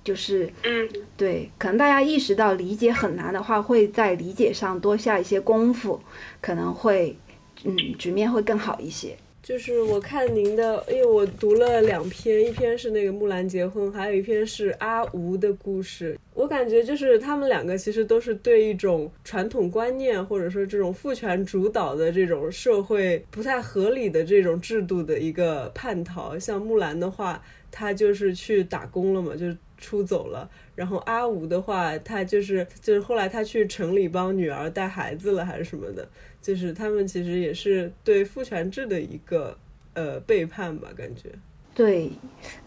[0.06, 0.88] 就是，嗯，
[1.18, 6.00] 对，可能大家意识到理解很难的话，会在理解上多下一些功夫，
[6.40, 7.18] 可能会，
[7.64, 9.18] 嗯，局面会更好一些。
[9.42, 16.18] 就是我看您的，因为我读了两篇，一篇是那个木兰结婚，还有一篇是阿吴的故事。
[16.34, 26.38] 我感觉就是他们两个其实都是对一种传统观念，或者说这种父权主导的这种社会不太合理的这种制度的一个叛逃。
[26.40, 27.40] 像木兰的话，
[27.72, 30.50] 她就是去打工了嘛，就是出走了。
[30.76, 36.08] 然后阿吴的话，他就是就是后来他去城里帮女儿带孩子了，还是什么的。
[36.42, 39.58] 就是他们其实也是对父权制的一个
[39.94, 41.30] 呃背叛吧，感觉。
[41.74, 42.12] 对，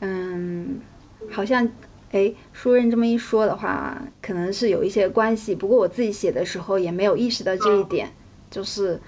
[0.01, 0.81] 嗯，
[1.31, 1.71] 好像，
[2.11, 5.55] 哎，书人这么一说的话，可能是有一些关系。
[5.55, 8.13] 不过我自己写的时候也没有意识到这一点，
[8.51, 9.01] 就是，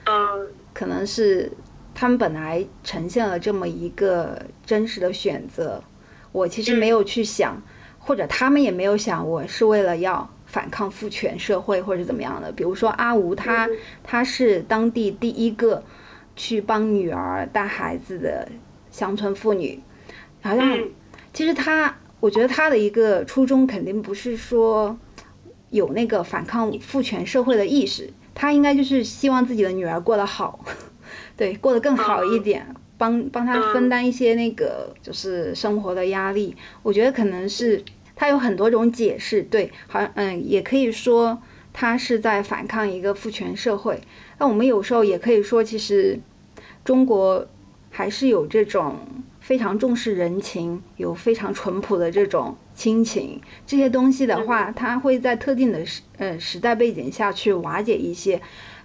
[0.73, 1.51] 可能是
[1.95, 5.83] 他们本来呈现了这么一个真实的选择，
[6.31, 7.61] 我其实没有去想，
[8.11, 10.29] 或者他们也没有想，我是为了要。
[10.47, 13.69] 反抗父权社会或者怎么样的，比如说阿吴，他
[14.03, 15.85] 他是当地第一个
[16.35, 18.49] 去帮女儿带孩子的
[18.91, 19.81] 乡村妇女，
[20.43, 20.77] 好像
[21.33, 24.99] 其实他，我觉得他的一个初衷肯定不是说
[25.71, 30.65] 有那个反抗父权社会的意识，他应该就是希望自己的女儿过得好，
[31.39, 37.81] 对，过得更好一点，帮帮他分担一些那个就是生活的压力，我觉得可能是。
[38.21, 41.41] 它有很多种解释，对，好像嗯，也可以说
[41.73, 43.99] 它是在反抗一个父权社会。
[44.37, 46.21] 那我们有时候也可以说，其实
[46.85, 47.49] 中国
[47.89, 48.99] 还是有这种
[49.41, 53.41] 非常重视人情，有非常淳朴的这种亲情。
[53.67, 58.39] 这些东西的话，它会在特定的时呃时代背景下去瓦解一些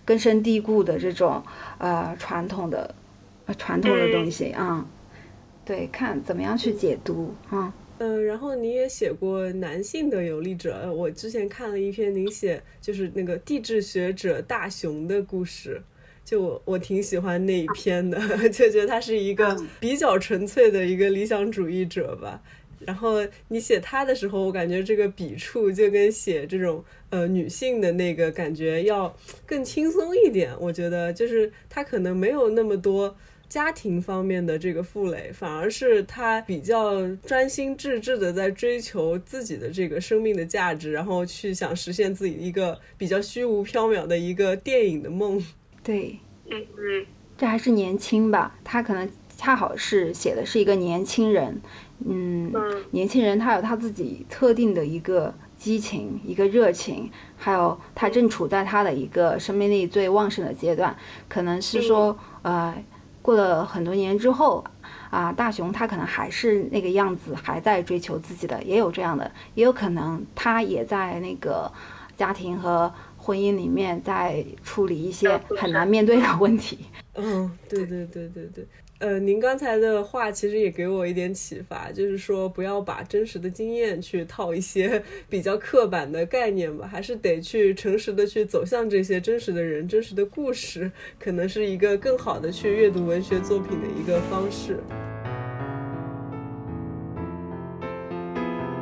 [0.06, 1.44] 根深蒂固的这种
[1.80, 2.96] 呃传统的
[3.48, 4.86] 呃传统的东西啊。
[5.66, 7.52] 对，看怎么样去解读啊。
[7.52, 15.82] 嗯，然后你也写过男性的有力者，我之前看了一篇您写就是那个地质学者大雄的故事，
[16.24, 22.42] 就我我挺喜欢那一篇的， 就觉得他是一个比较纯粹的一个理想主义者吧。
[22.80, 33.16] 然后你写他的时候，我感觉这个笔触就跟写这种呃女性的那个感觉要更轻松一点，我觉得就是他可能没有那么多。
[33.48, 45.42] 家庭方面的这个负累，反而是他比较专心致志的在追求自己的这个生命的价值，然后去想实现自己一个比较虚无缥缈的一个电影的梦。
[45.84, 46.18] 对，
[46.50, 47.06] 嗯嗯，
[47.38, 48.58] 这还是年轻吧？
[48.64, 51.62] 他可能恰好是写的是一个年轻人，
[52.06, 52.52] 嗯，
[52.92, 60.98] 年轻人他有他自己特定的一个激情、一个热情，还有他正处在他的一个生命力最旺盛的阶段，
[61.30, 62.76] 可能是说，呃。
[63.26, 64.64] 过了很多年之后，
[65.10, 71.72] 啊，大雄他可能还是那个样子，还在追求自己的，也有这样的，也有可能他也在那个
[72.16, 76.86] 家庭和婚姻里面在处理一些很难面对的问题。
[77.16, 78.68] 嗯，对对对对对。
[79.00, 94.80] 呃，您刚才的话其实也给我一点启发，就是说不要把真实的经验去套一些 比较刻板的概念吧，还是得去诚实的去走向这些真实的人、真实的故事，可能是一个更好的去阅读文学作品的一个方式。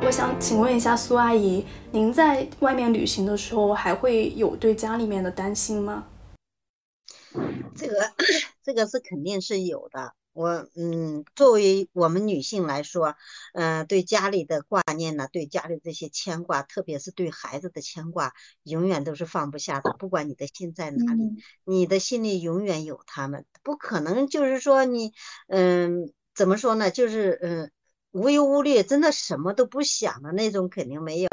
[0.06, 6.04] 我想请问一下苏阿姨，您在外面旅行的时候，还会有对家里面的担心吗？
[7.76, 8.12] 这个
[8.62, 10.14] 这个是肯定是有的。
[10.32, 13.14] 我嗯，作为我们女性来说，
[13.52, 18.32] 嗯，对家里的挂念呢，对家里这些牵挂，特别是对孩子的牵挂，
[18.64, 19.92] 永远都是放不下的。
[19.98, 25.12] 不管你的心在哪里，你的心里永远有他们，不可能就是说你，
[25.46, 26.90] 嗯，怎么说呢？
[26.90, 27.70] 就是嗯。
[28.14, 31.28] 无忧无虑，真的什么都不想的那种肯定没有。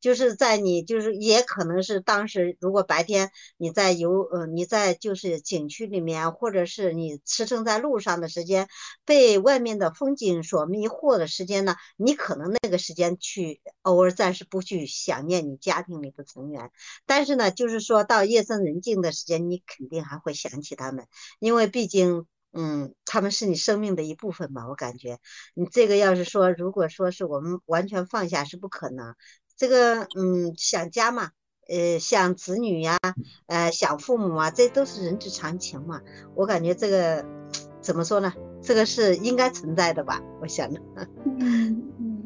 [0.00, 8.66] 就是在你，就是也可能是当时，如果白天你在游，呃，你在就是景区里面，或者是你驰骋在路上的时间，
[9.04, 16.72] 被外面的风景所迷惑的时间呢，你可能那个时间去偶尔暂时不去想念你家庭里的成员，
[17.06, 21.06] 但是呢，就是说到夜深人静的时间，你肯定还会想起他们，
[21.38, 22.26] 因为毕竟。
[22.56, 24.68] 嗯，他们是你生命的一部分吧？
[24.68, 25.18] 我感觉，
[25.54, 29.14] 你这个要是说，如果说是我们完全放下是不可能。
[29.56, 31.30] 这个，嗯，想家嘛，
[31.68, 32.96] 呃，想子女呀，
[33.46, 36.00] 呃，想父母啊，这都是人之常情嘛。
[36.34, 37.26] 我感觉这个
[37.80, 38.32] 怎么说呢？
[38.62, 40.22] 这个是应该存在的吧？
[40.40, 40.80] 我想着。
[41.26, 42.22] 嗯嗯。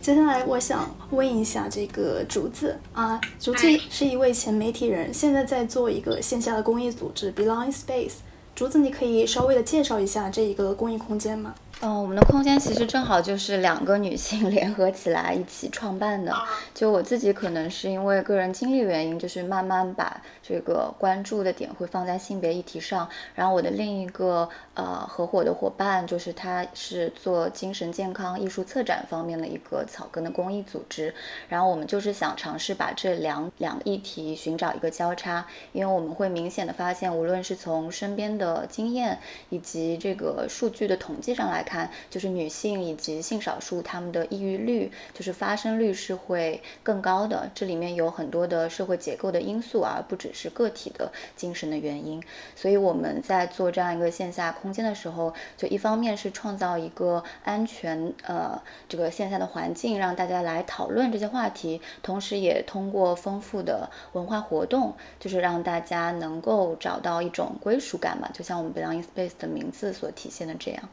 [0.00, 8.14] 接下来我想问一下这个竹子啊，竹子是一位前媒体人，现在在做一个线下的公益组织 Belong Space。
[8.60, 11.54] 竹子，你可以稍微的介绍一下这一个公益空间吗？
[11.80, 16.30] 嗯，我们的空间其实正好就是两个女性 联合起来一起创办的。
[16.74, 23.08] 就我自己可能是因为个人经历原因，就是慢慢把这个关注的点会放在性别议题上。
[23.34, 24.46] 然后我的另一个
[24.80, 31.14] 呃合伙的伙伴，就是他是做精神健康艺术策展方面的一个草根的公益组织。
[31.48, 39.18] 然后我们就是想尝试把这两两个议题寻找一个交叉，因为我们会明显的发现，无论是从身边的经验
[39.50, 41.62] 以及这个数据的统计上来。
[41.62, 47.50] 看，就是女性以及性少数，她们的抑郁率，就是发生率是会更高的。
[47.54, 52.20] 这里面有很多的社会结构的因素，而不只是个体的精神的原因。
[52.56, 70.88] 所以我们在做这样一个线下空间的时候，就一方面是创造一个安全呃这个线下的环境，让大家来讨论这些话题，同时也通过丰富的文化活动，就是让大家能够找到一种归属感嘛，就像我们 Belonging Space 的名字所体现的这样。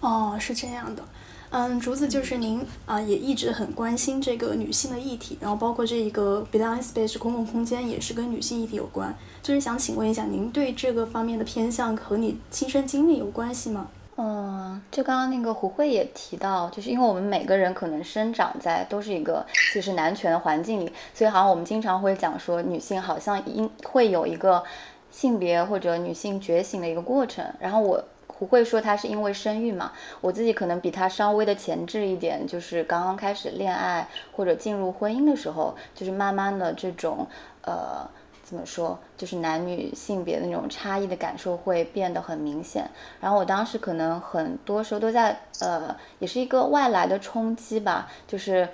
[0.00, 1.02] 哦，是这样的，
[1.56, 13.86] 嗯，竹子就是您啊，也一直很关心这个女性的议题，然后包括这一个 Belong Space 公共空间也是跟女性议题有关，就是想请问一下，您对这个方面的偏向和你亲身经历有关系吗？
[14.16, 24.60] 嗯，就刚刚那个胡慧也提到，就是因为我们每个人可能生长在都是一个其实男权的环境里，所以好像我们经常会讲说，女性好像应会有一个
[25.12, 28.02] 性别或者女性觉醒的一个过程，然后我。
[28.38, 29.92] 不会说她是因为生育嘛？
[30.20, 37.26] 我自己可能比她稍微的前置一点，就是刚刚开始恋爱或者进入婚姻的时候，就是慢慢的这种
[37.62, 38.08] 呃
[38.42, 42.90] 怎么说，就是男女性别的那种差异的感受会变得很明显。
[43.20, 48.68] 然后我当时可能很多时候都在呃，也是一个外来的冲击吧，就是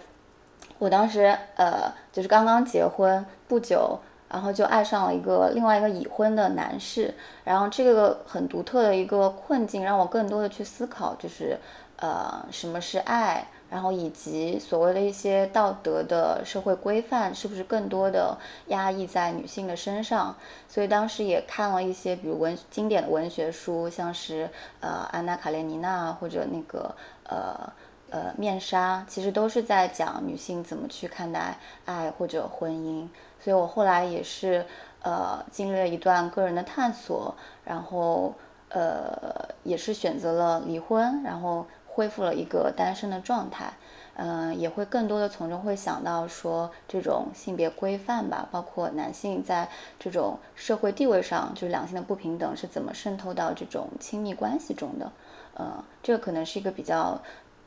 [0.79, 4.01] 我当时呃就是刚刚结婚不久。
[4.31, 7.13] 然后就爱上了一个另外一个已婚的男士，
[7.43, 11.59] 然后这个很独特的一个困境，让我更多的去思考，就是
[11.97, 18.39] 呃什么是爱，然后以及所谓的一些道德的社会规范是不是更多的
[18.69, 20.37] 压抑在女性的身上。
[20.69, 27.69] 所以当时也看了一些，比如文经典的文学书，像是呃安娜卡列尼娜或者那个呃
[28.11, 33.09] 呃面纱，其实都是在讲女性怎么去看待爱或者婚姻。
[33.43, 34.67] 所以我后来也是，
[35.03, 38.35] 呃，经历了一段个人的探索，然后，
[38.69, 43.73] 呃，也是选择了离婚，然后恢复了一个单身的状态，
[44.15, 49.67] 嗯，也会更多的从中会想到说这种性别规范吧，包括男性在
[49.99, 55.11] 这种社会地位上，就是两性的不平等是怎么渗透到这种亲密关系中的，
[55.55, 57.19] 呃，这个可能是一个比较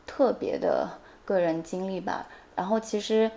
[0.06, 0.88] 特别的
[1.26, 3.32] 个人经历吧，然后其实。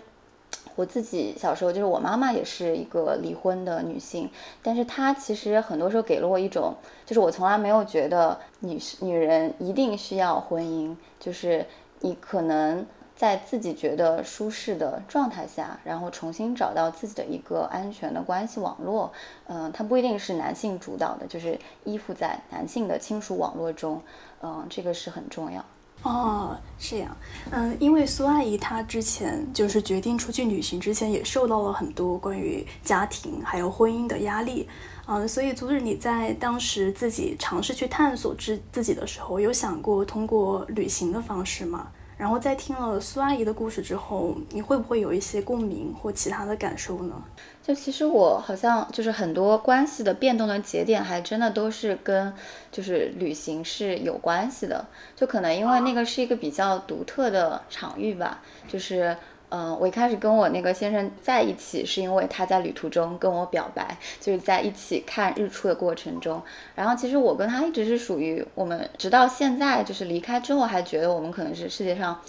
[0.75, 4.31] 我自己小时候就是我妈妈也是一个离婚的女性，
[4.63, 11.65] 但是她其实很多时候给了我一种，就是我从来没有觉得女女人一定需要婚姻，就是
[12.01, 12.85] 你可能
[13.15, 19.11] 在自己觉得舒适的状态下，然后重新找到自己的一个安全的关系网络。
[19.47, 24.03] 嗯，它不一定是男性主导的，就是依附在男性的亲属网络中。
[24.43, 25.65] 嗯，这个是很重要。
[26.07, 27.17] 哦，这样。
[27.51, 34.69] 嗯，因为苏阿姨她之前就是决定出去旅行之前，也受到了很多关于家庭还有婚姻的压力。
[35.09, 41.89] 嗯，所以阻止你在当时自己尝试去探索自自己的时候，有想过通过旅行的方式吗？
[42.17, 47.23] 然后在听了苏阿姨的故事之后，你会不会有一些共鸣或其他的感受呢？
[47.63, 52.33] 就其实我好像就是很多关系的变动的节点，还真的都是跟
[52.73, 54.87] 就是旅行是有关系的。
[55.15, 59.17] 就可能因为那个是一个比较独特的场域吧，就是。
[59.49, 66.43] 嗯，我一开始跟我那个先生在一起，是因为他在旅途中跟我表白，就是在一起看日出的过程中。
[66.75, 72.21] 然后其实我跟他一直是属于我们，直到现在就是离开之后，还觉得我们可能是世界上，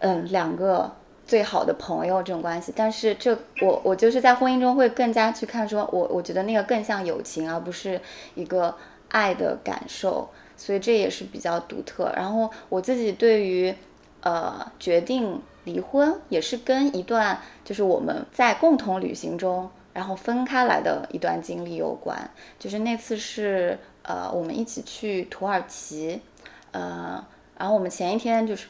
[0.00, 0.90] 嗯，两个
[1.24, 2.72] 最好的朋友这种关系。
[2.74, 8.00] 但是这我我就是在婚姻中会更加去看，说我我觉得那个更像友情，而不是
[8.34, 8.74] 一个
[9.10, 10.28] 爱的感受。
[10.56, 12.12] 所以这也是比较独特。
[12.16, 13.72] 然后我自己对于
[14.22, 15.40] 呃决定。
[15.72, 22.30] 离婚也是跟一段就是我们在共同旅行中，然后分开来的一段经历有关。
[22.58, 26.20] 就是那次是呃我们一起去土耳其，
[26.72, 27.24] 呃，
[27.56, 28.66] 然后我们前一天就是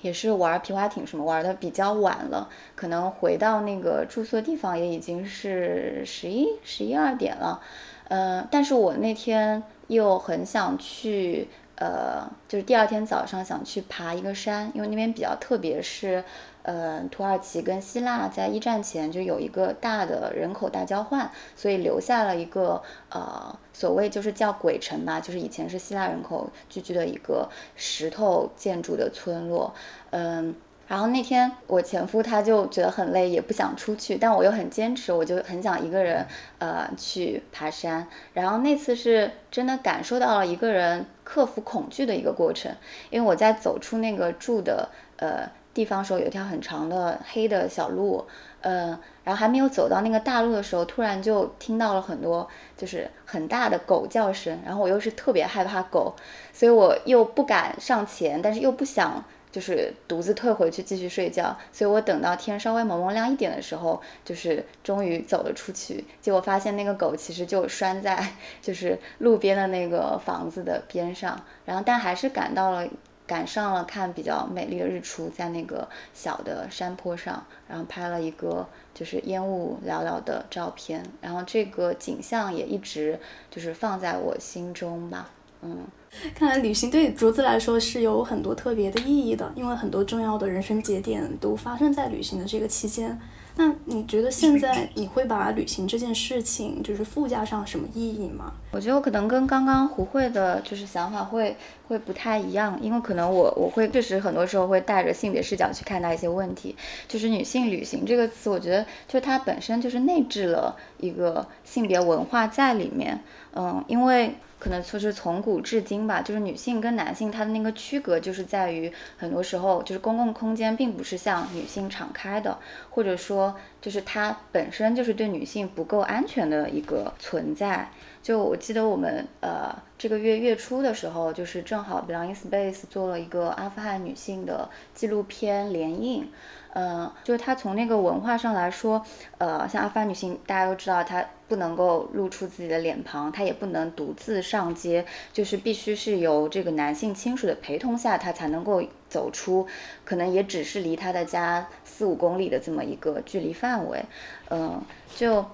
[0.00, 7.60] 也是玩皮划艇什么玩的比较晚了，可能回到那个住宿地方也已经是十一十一二点了，
[8.08, 11.48] 嗯，但是我那天又很想去。
[11.80, 16.22] 呃，就是第二天早上想去爬一个山，因为那边比较特别，是，
[16.62, 29.74] 呃，土耳其跟希腊在一战前就有一个大的人口大交换，所以留下了一个呃，所谓就是叫鬼城吧，就是以前是希腊人口聚居的一个石头建筑的村落，
[30.10, 30.54] 嗯。
[30.90, 36.26] 然后那天我前夫他就觉得很累，也不想出去，但我又很坚持，我就很想一个人
[36.58, 38.08] 呃去爬山。
[38.32, 42.74] 然后那次是真的感受到了一个人克服恐惧的一个过程，
[43.10, 44.88] 因为我在走出那个住的
[45.18, 48.26] 呃地方时候，有一条很长的黑的小路，
[48.62, 48.88] 嗯，
[49.22, 56.16] 然后还没有走到那个大路的时候，突然就听到了很多就是很大的狗叫声，然后我又是特别害怕狗，
[56.52, 59.24] 所以我又不敢上前，但是又不想。
[59.52, 66.04] 就是独自退回去继续睡觉，所以我等到天稍微蒙蒙亮一点的时候，就是终于走了出去。
[66.20, 72.88] 结果发现那个狗其实就拴在就是路边的那个房子的边上，然后但还是赶到了，
[73.26, 83.18] 赶上了看比较美丽的日出，在那个小的山坡上，然后拍了一个就是烟雾缭绕的照片，然后这个景象也一直
[83.50, 85.30] 就是放在我心中吧，
[85.62, 85.86] 嗯。
[86.34, 93.18] 看来旅行对竹子来说是有很多特别的意义的，因为很多重要的人生节点都发生在旅行的这个期间。
[93.56, 98.52] 那你觉得现在你会把旅行这件事情就是附加上什么意义吗？
[98.70, 101.56] 我觉得我可能跟刚刚胡慧的就是想法会
[101.86, 106.74] 会不太一样，因为可能我我会确实很多时候会带着性别视角去看待一些问题。
[107.06, 113.22] 就是女性旅行这个词，我觉得就它本身就是内置了一个性别文化在里面。
[113.54, 114.34] 嗯，因为。
[114.60, 122.58] 可能就是从古至今吧，就是女性跟男性它的那个区隔，就是在于很多时候就是公共空间并不是向女性敞开的，
[122.90, 127.90] 或者说就是它本身就是对女性不够安全的一个存在。
[128.22, 136.28] 就我记得我们呃这个月月初的时候，就是正好 Belonging Space 做了一个阿富汗女性的纪录片联映。
[136.72, 139.04] 嗯，就是他从那个文化上来说，
[139.38, 149.66] 呃，像阿富汗女性，大家都知道，她不能够露出自己的脸庞，她也不能独自上街，就是必须是由这个男性亲属的陪同下，她才能够走出，
[150.04, 154.04] 可能也只是离她的家四五公里的这么一个距离范围。
[154.50, 154.80] 嗯，
[155.16, 155.44] 就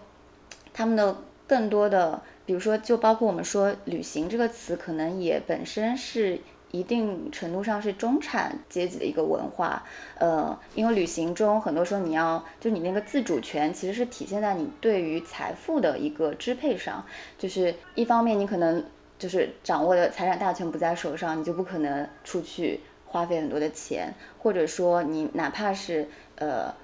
[0.74, 6.40] 他们的更多的，比如说，就包括我们说旅行这个词，可能也本身是。
[6.78, 9.82] 一定程度上是中产阶级的一个文化，
[10.18, 17.04] 呃，因为旅行中很多时候你要就你那个自主权其实是体现在你对于财富的一个支配上，
[17.38, 18.84] 就是一方面你可能
[19.18, 26.74] 就是掌握的财产大权不在手上，你就不可能出去花费很多的钱，或者说你哪怕是呃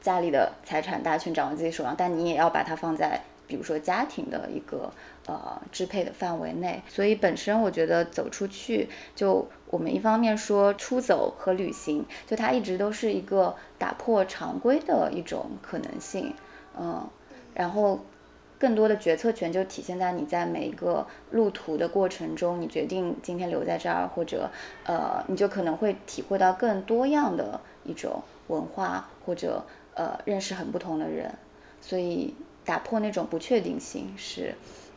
[0.00, 4.92] 家里的财产大权掌握自己手上，但你也要把它放在比如说家庭的一个。
[5.28, 16.32] 呃，支配的范围内，所以本身我觉得走出去，就我们一方面说出走和旅行，就它一直都是一个打破常规的一种可能性，
[16.78, 17.06] 嗯，
[17.52, 18.00] 然后
[18.58, 24.50] 更多的决策权就体现在你在每一个路途的过程中，你决定今天留在这儿，或者
[24.86, 29.62] 呃，你就可能会体会到更多样的一种文化，或者
[29.92, 31.34] 呃，认识很不同的人。
[31.82, 34.54] 所以打破那种不确定性是，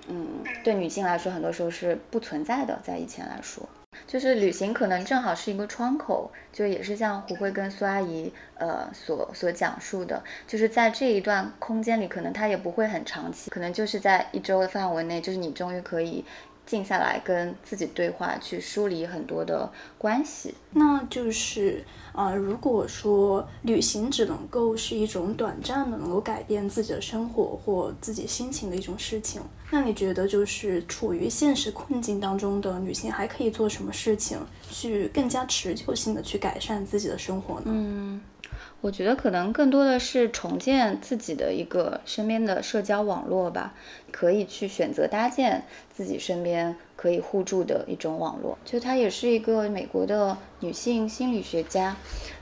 [0.07, 3.67] 嗯，对女性来说很多时候是不存在的，在以前来说。
[4.07, 16.23] 就是旅行可能正好是一个窗口，就也是像胡慧跟苏阿姨呃所所讲述的，就是在这一段空间里，可能它也不会很长期，可能就是在一周的范围内，就是你终于可以。
[16.65, 20.53] 静下来跟自己对话，去梳理很多的关系。
[20.71, 21.83] 那就是，
[22.13, 34.37] 呃，如果说旅行只能够是一种短暂的、能够改变自己的生活或自己心情的一种事情，那你觉得就是处于现实困境当中的女性还可以做什么事情，
[34.69, 37.63] 去更加持久性的去改善自己的生活呢？
[37.67, 38.21] 嗯。
[38.81, 43.75] 我觉得可能更多的是重建自己的一个身边的社交网络吧，
[44.11, 45.63] 可以去选择搭建
[45.93, 48.55] 自己身边可以互助的一种网络。
[48.63, 51.95] 就她也是一个美国的女性心理学家。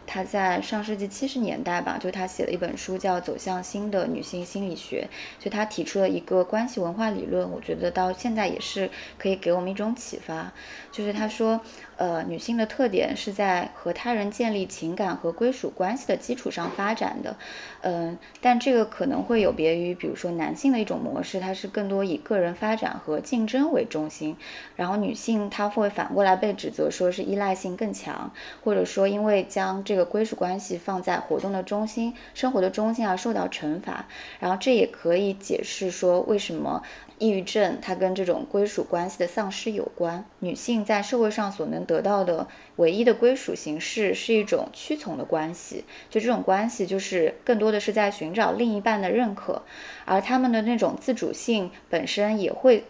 [0.06, 5.08] 她在上世纪七十年代吧，就她写了一本书叫《走向新的女性心理学》，
[5.44, 8.90] 就她提出了一个关系文化理论，我觉得到现在也是
[9.20, 10.52] 可以给我们一种启发。
[10.92, 11.62] 就是她说，
[11.98, 17.38] 呃，女性的特点是在和他人建立情感和归属关系的基础上发展的，
[17.82, 24.36] 嗯，但这个可能会有别于，比如说男性的一种模式，它是更多以个人发展和竞争为中心，
[24.76, 28.32] 然后女性她会反过来被指责说是依赖性更强，
[28.64, 34.06] 或者说因为将这个归属关系放在活动的中心、生活的中心而受到惩罚，
[34.40, 36.82] 然后这也可以解释说为什么
[37.18, 40.24] 抑郁症它跟这种归属关系的丧失有关。
[40.40, 42.48] 女性在社会上所能得到的
[42.78, 49.64] 唯一的归属形式是一种屈从的关系，就这种关系就是更多的是在寻找另一半的认可，
[50.06, 52.86] 而他们的那种自主性本身也会。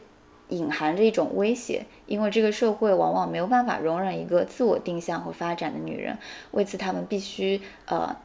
[0.49, 6.17] 隐含着一种威胁，因为这个社会往往没有办法容忍一个自我定向和发展的女人，
[6.51, 8.15] 为此她们必须呃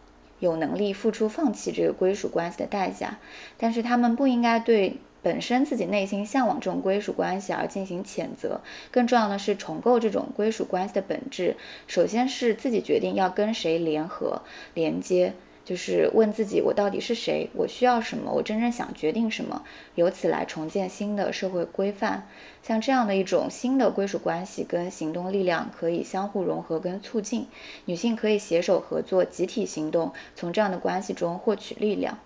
[0.40, 3.18] 有能力付出放弃这个归属关系的代价。
[3.58, 8.60] 但是她们不应该对本身自己内心向往这种归属关系而进行谴责，
[8.90, 11.56] 更重要的是重构这种归属关系的本质。
[11.86, 14.42] 首先是自己决定要跟谁联合
[14.74, 15.34] 连接。
[15.64, 17.48] 就是问自己，我到底是谁？
[17.54, 18.30] 我需要什么？
[18.30, 19.62] 我真正想决定什么？
[19.94, 22.28] 由此来重建新的社会规范。
[22.62, 27.46] 像这样的一种新的归属关系跟行动力量可以相互融合跟促进，
[27.86, 32.18] 女性可以携手合作，集体行动，从这样的关系中获取力量。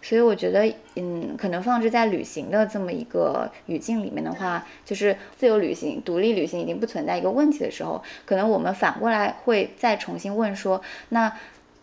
[0.00, 10.80] 所以我觉得，嗯，可能放置在旅行的这么一个语境里面的话，就是自由旅行、独立旅行已经不存在一个问题的时候，可能我们反过来会再重新问说，
[11.10, 11.34] 那。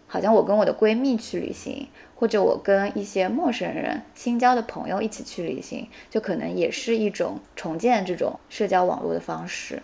[0.07, 9.81] 好像我跟我的闺蜜去旅行，或者我跟一些陌生人、新交的朋友一起去旅行，就可能也是一种重建这种社交网络的方式。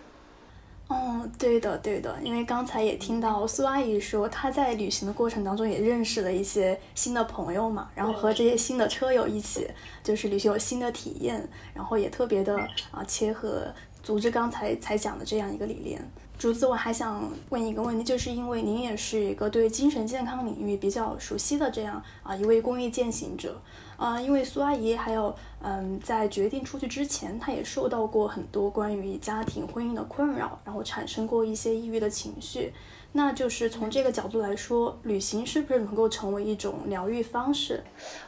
[0.88, 9.66] 嗯，对的，对的，因为刚才也听到苏阿姨说，她在旅行的过程当中也认识了一些新的朋友嘛，然后和这些新的车友一起，
[10.02, 12.58] 就是旅行有新的体验，然后也特别的
[12.90, 16.06] 啊切合组织刚才才讲的这样一个理念。
[16.42, 23.62] 竹子，我还想问一个问题，就是因为您也是一个对精神健康领域比较熟悉的这样啊一位公益践行者，
[23.96, 32.72] 啊，因为苏阿姨还有嗯，在决定出去之前，她也受到过很多关于家庭婚姻的困扰，然后产生过一些抑郁的情绪。
[33.14, 37.82] 那就是从这个角度来说，旅行是不是能够成为一种疗愈方式？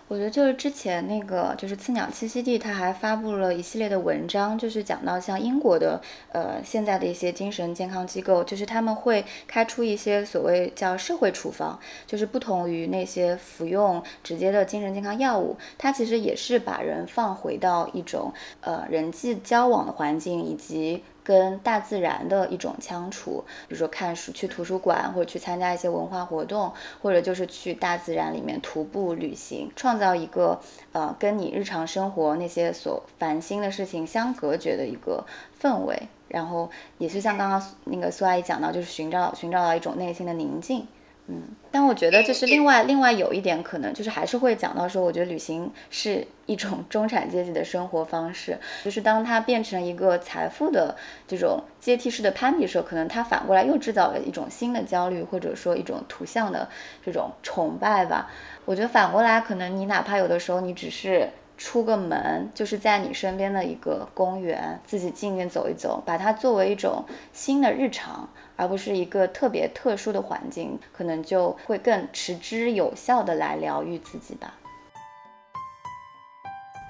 [0.09, 21.03] 我觉得就是之前那个就是刺鸟栖息地，它还发布了一系列的文章，就是讲到像英国的呃现在的一些精神健康机构，就是他们会开出一些所谓叫社会处方，就是不同于那些服用直接的精神健康药物，它其实也是把人放回到一种呃人际交往的环境以及。
[21.25, 26.71] 跟大自然的一种相处，比如说看书、去图书馆，或者去参加一些文化活动，
[27.03, 30.61] 或者就是去大自然里面徒步旅行，创造一个
[30.93, 35.25] 呃跟你日常生活那些所烦心的事情相隔绝的一个
[35.61, 36.01] 氛围。
[36.29, 36.69] 然后
[36.99, 40.87] 也是像刚刚那个苏阿姨讲到，就是寻找寻找到一种内心的宁静。
[41.27, 50.95] 嗯，但我觉得就是另外另外有一点可能就是还是会讲到说，我觉得旅行是一种 中产阶级的生活方式，就是当它变成一个财富的
[51.27, 56.69] 这种阶梯式的攀比的时候，可能它反过来又制造了一种新的焦虑，或者说一种图像的
[57.03, 58.31] 这种崇拜吧。
[58.67, 67.03] 我觉得反过来，可能你哪怕有的时候你只是出个门，就是在你身边的一个公园，自己静静走一走，把它作为一种
[67.33, 68.29] 新的日常。
[68.57, 74.55] 而不是一个特别特殊的环境，可能就会更持之有效的来疗愈自己吧。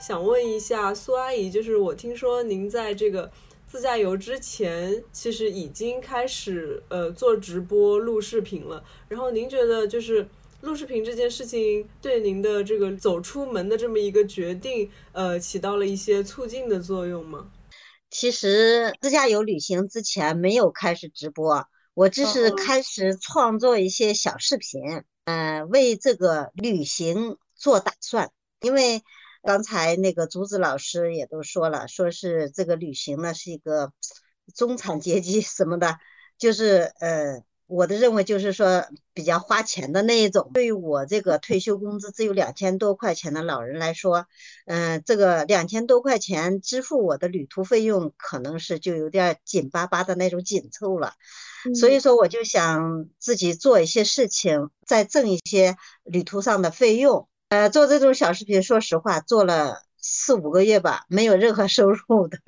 [0.00, 3.30] 想问一下苏阿姨，就是我听说您在这个
[3.66, 8.84] 自驾游之前，其实已经开始呃做直播录视频了。
[9.08, 10.28] 然后您觉得就是
[10.60, 17.50] 录视频这件事情对您的这个走出门的这么一个决定，呃，起到了一些促进的作用吗？
[18.16, 28.30] 其实自驾游旅行之前没有开始直播，我只是开始创作一些小视频，嗯，为这个旅行做打算。
[28.60, 29.02] 因为
[29.42, 33.92] 刚才那个竹子老师也都说了，说是这个旅行呢是一个
[34.54, 35.98] 中产阶级什么的，
[36.38, 37.42] 就是呃。
[37.66, 40.50] 我的认为就是说，比较花钱的那一种。
[40.52, 44.26] 对于我这个退休工资只有两千多块钱的老人来说，
[44.66, 51.14] 嗯，这个两千多块钱支付我的旅途费用，可能是就有点紧巴巴的那种紧凑了。
[51.74, 57.28] 所以说，我就想自己做一些事情，再挣一些旅途上的费用。
[57.48, 59.83] 呃，做这种小视频，说实话，做了。
[60.06, 62.38] 四五个月吧，没有任何收入的，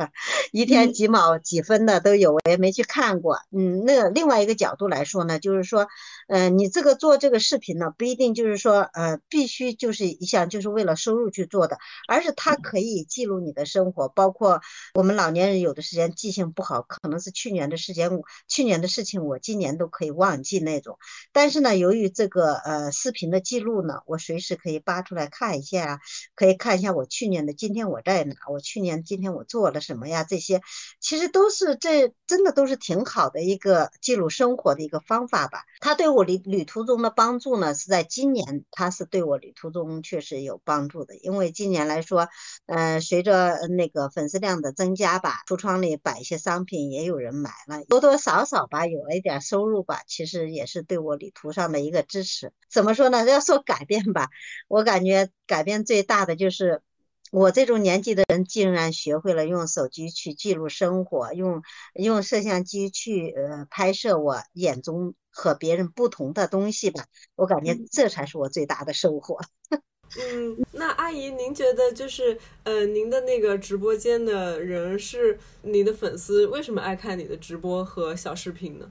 [0.53, 3.39] 一天几毛几分的都有，我也没去看过。
[3.51, 5.89] 嗯，那个另外一个角度来说呢，就是说，
[6.29, 14.61] 呃，你这个做这个视频呢，不一定就是说，呃，必须就是一项就是为了收入去做的，而是它可以记录你的生活，包括
[14.93, 18.11] 我们老年人有的时间记性不好，可能是去年的时间，
[18.49, 20.99] 去年的事情我今年都可以忘记那种。
[21.33, 25.99] 但是呢，由于这个呃视频的记录呢，我随时可以扒出来看一下啊，
[26.35, 27.46] 可以看一下我去年。
[27.53, 28.35] 今天我在哪？
[28.51, 30.25] 我去年今天我做了什么呀？
[30.25, 30.61] 这些
[31.01, 35.65] 其实都是这真的都是挺好的一个记录生活的一个方法吧。
[35.81, 41.17] 它对我旅旅途中的帮助呢，是在今年，它是对我旅途中确实有帮助的。
[41.17, 42.29] 因为今年来说，
[42.67, 52.53] 嗯，随着那个粉丝量的增加吧，橱窗里摆一些商品也有人买了，多多少少吧，有了一点收入吧，其实也是对我旅途上的一个支持。
[52.71, 53.25] 怎么说呢？
[53.25, 54.29] 要说改变吧，
[54.69, 56.83] 我感觉改变最大的就是。
[57.37, 61.63] 我这种年纪的人，竟然学会了用手机去记录生活，用
[61.93, 67.05] 用摄像机去呃拍摄我眼中和别人不同的东西吧。
[67.35, 69.39] 我感觉这才是我最大的收获。
[70.19, 78.91] 嗯，那阿姨，您觉得就是呃，您的那个直播间的人是你的粉丝，为什么爱看你的直播和小视频呢？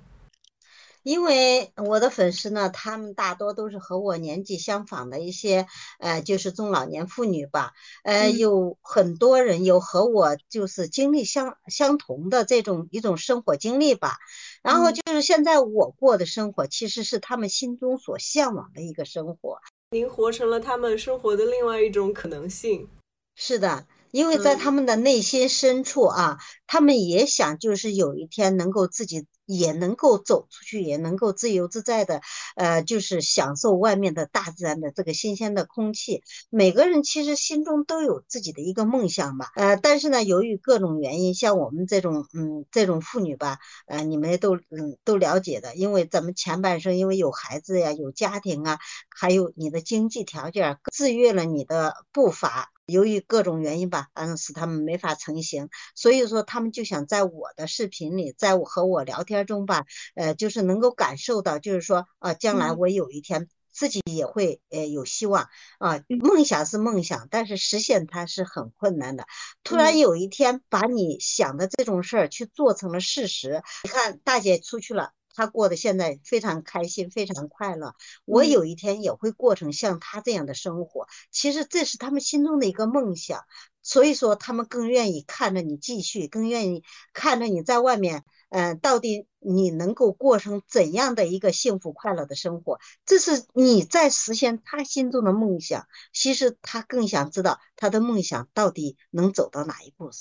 [1.06, 5.68] 因为我的粉丝呢，他们大多都是和我年纪相仿的一些，
[6.00, 14.18] 呃，就是中老年妇女吧，呃，有很多人有和我就是经历相相同的这种一种生活经历吧，
[14.64, 19.60] 然后就是现在我过的生活，其实是他们心中所向往的一个生活。
[19.92, 22.90] 您活成了他们生活的另外一种可能性。
[23.36, 23.86] 是的。
[24.12, 26.38] 因为在他们的内心深处啊，
[26.68, 32.22] 他们也想就是有一天能够自己也能够走出去，也能够自由自在的，
[32.56, 36.24] 呃，就是享受外面的大自然的这个新鲜的空气。
[36.50, 48.80] 每个人其实心中都有自己的一个梦想吧，呃，但是呢，由于各种原因，像我们这种嗯这种妇女吧，呃，你们都嗯都了解的，因为咱们前半生因为有孩子呀，有家庭啊，
[49.10, 52.72] 还有你的经济条件制约了你的步伐。
[52.86, 66.02] 由于各种原因吧，嗯使他们没法成型，所以说他们就想在我的视频里，在我和我聊天中吧，呃，就是能够感受到，就是说啊，将来我有一天自己也会呃有希望啊。
[66.08, 69.26] 梦想是梦想，但是实现它是很困难的。
[69.64, 75.12] 突然有一天把你想的这种事儿去做成了事实，你看大姐出去了。
[75.36, 77.94] 他过得现在非常开心，非常快乐。
[78.26, 81.08] 我有一天也会过成像他这样的生活。
[81.30, 83.44] 其实这是他们心中的一个梦想，
[83.84, 86.84] 所以说他们更愿意看着你继续，更愿意
[87.14, 92.80] 看着你在外面，嗯，到底你能够过成怎样的一个幸福快乐的生活？
[93.06, 95.88] 这是你在实现他心中的梦想。
[96.14, 100.12] 其实他更想知道他的梦想到底能走到哪一步。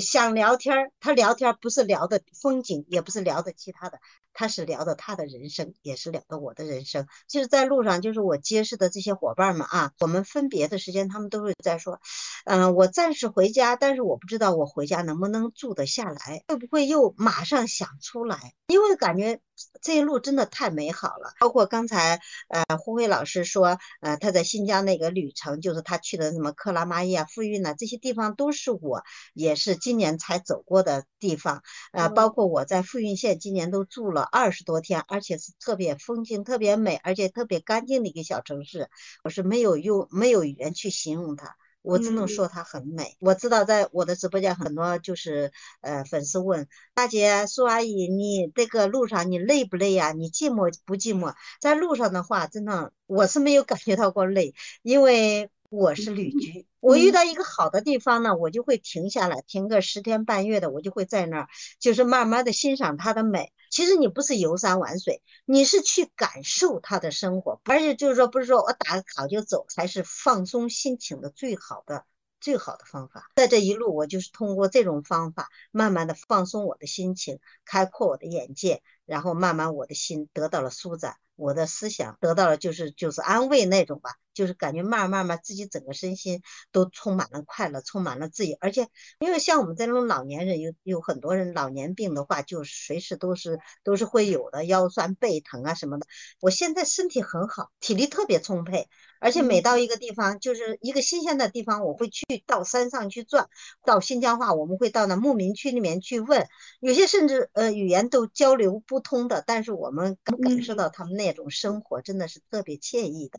[0.00, 3.98] 想聊天儿，他聊天不是聊的风景，也不是聊的其他的，
[4.32, 7.06] 他是聊的他的人生，也是聊的我的人生。
[7.28, 12.00] 就是在路上，就是我结识的这些伙伴们啊，我们分别的时间，他们都是在说，
[12.44, 19.40] 嗯，我暂时回家，但是我不知道我回家能不能住得下来，会不会又马上想出来，因为感觉。
[19.82, 29.02] 这一路真的太美好了，包括刚才呃胡辉老师说，呃他在新疆那个旅程，就是他去的什么克拉玛依啊、富蕴呢这些地方，都是我
[29.34, 38.88] 也是今年才走过的地方，呃包括我在富蕴县今年都住了二十多天，而且是特别风景特别美，而且特别干净的一个小城市，
[39.22, 41.54] 我是没有用没有语言去形容它。
[41.84, 43.16] 我只能说它很美。
[43.20, 50.12] 我知道在我的直播间很多就是呃粉丝问大姐苏阿姨，你这个路上你累不累呀？
[50.12, 51.34] 你寂寞不寂寞？
[51.60, 61.48] 在路上的话，真的我是没有感觉到过累，因为我是旅居，我遇到一个好的地方呢，我就会停下来，停个十天半月的，我就会在那儿，
[61.78, 63.52] 就是慢慢的欣赏它的美。
[63.70, 72.04] 其实你不是游山玩水，你是去感受它的生活，而且就是说，不是说我打个卡就走，才是放松心情的最好的。
[72.40, 84.18] 最好的方法，在这一路，我就是通过这种方法，慢慢的放松我的心情，开阔我的眼界，然后慢慢我的心得到了舒展，我的思想得到了就是就是安慰那种吧。
[84.34, 88.56] 就是感觉慢慢慢自己整个身心都充满了快乐，充满了自由。
[88.60, 88.88] 而且
[89.20, 96.06] 因为像我们这种老年人，有有很多人老年病的话，就随时都是都是会有的，腰酸背疼啊什么的。
[96.40, 98.88] 我现在身体很好，体力特别充沛，
[99.20, 103.48] 而且每到一个地方，就是一个新鲜的地方，我会去到山上去转。
[103.84, 106.46] 到新疆话，我们会到那牧民区里面去问，
[106.80, 113.38] 有些甚至呃语言都交流不通的，但是我们感受到他们那种生活真的是特别惬意的。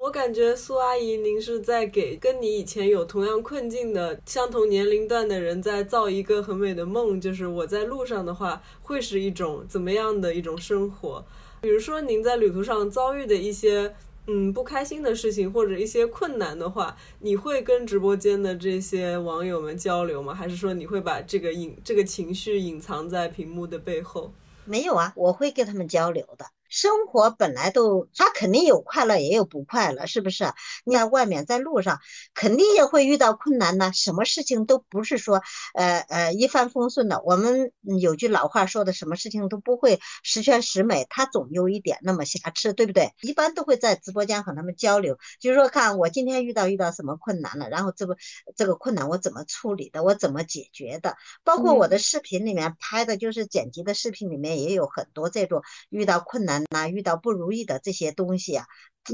[0.00, 11.22] 我感觉苏阿姨，您是在给跟你以前有同样困境的相同年龄段的人在造一个很美的梦，就是我在路上的话会是一种怎么样的一种生活？
[11.60, 13.94] 比如说您在旅途上遭遇的一些
[14.26, 20.32] 嗯不开心的事情或者一些困难的话，你会跟直播间的这些网友们交流吗？
[20.32, 24.32] 还是说你会把这个隐这个情绪隐藏在屏幕的背后？
[24.64, 26.46] 没有啊，我会跟他们交流的。
[26.70, 30.52] 生活本来都，他肯定有快乐，也有不快乐，是不是？
[30.84, 31.98] 你在外面，在路上，
[32.32, 33.90] 肯定也会遇到困难呢。
[33.92, 35.42] 什么事情都不是说，
[35.74, 37.20] 呃呃，一帆风顺的。
[37.24, 43.12] 我们有句老话说的，什么事情都不会十全十美，它总有一点那么瑕疵，对不对？
[43.20, 48.16] 一般都会在直播间和他们交流，就是说，看我今天遇到遇到什么困难了，然后这个
[48.54, 51.16] 这个困难我怎么处理的，我怎么解决的。
[51.42, 56.59] 包括我的视频里面拍的，就是剪辑的视频里面也有很多这种遇到困难。
[56.70, 58.66] 那遇到不如意的这些东西啊，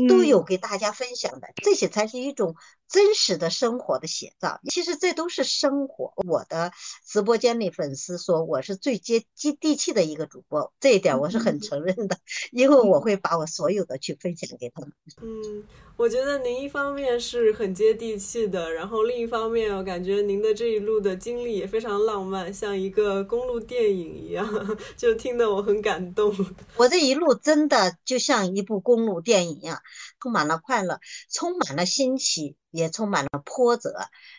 [0.09, 2.55] 都有给大家分享的，这些才是一种
[2.89, 4.61] 真实的生活的写照。
[4.71, 6.13] 其实这都是生活。
[6.27, 6.73] 我的
[7.07, 12.19] 直播间里粉丝说我是最接接地气的一个主播，这一点我是很承认的，
[12.53, 14.93] 因为我会把我所有的去分享给他们。
[15.23, 15.65] 嗯。
[15.97, 24.47] 我觉得您一方面是很接地气的，然后另一方面，我感觉您的这一路的经历也非常浪漫，像一个公路电影一样，
[24.95, 26.37] 就听得我很感动。
[26.77, 29.81] 我这一路真的就像一部公路电影一样，
[30.21, 31.01] 充满了快乐，
[31.33, 33.93] 充满了新奇，也充满了波折，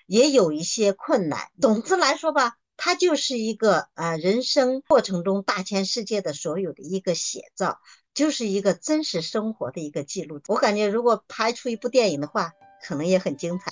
[0.06, 1.50] 也有一些困难。
[1.60, 7.80] 总之来说吧，它就是一个呃人生过程中大千世界的所有的一个写照。
[8.14, 10.42] 就是一个真实生活的一个记录。
[10.48, 12.52] 我感觉，如果拍出一部电影的话，
[12.84, 13.72] 可能也很精彩。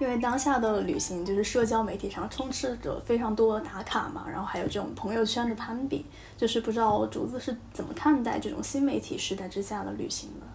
[0.00, 10.46] 因为当下的旅行，就是社交媒体上充斥着非常多的打卡嘛，然后还有这种朋友圈的攀比，就是不知道竹子是怎么看待这种新媒体时代之下的旅行的？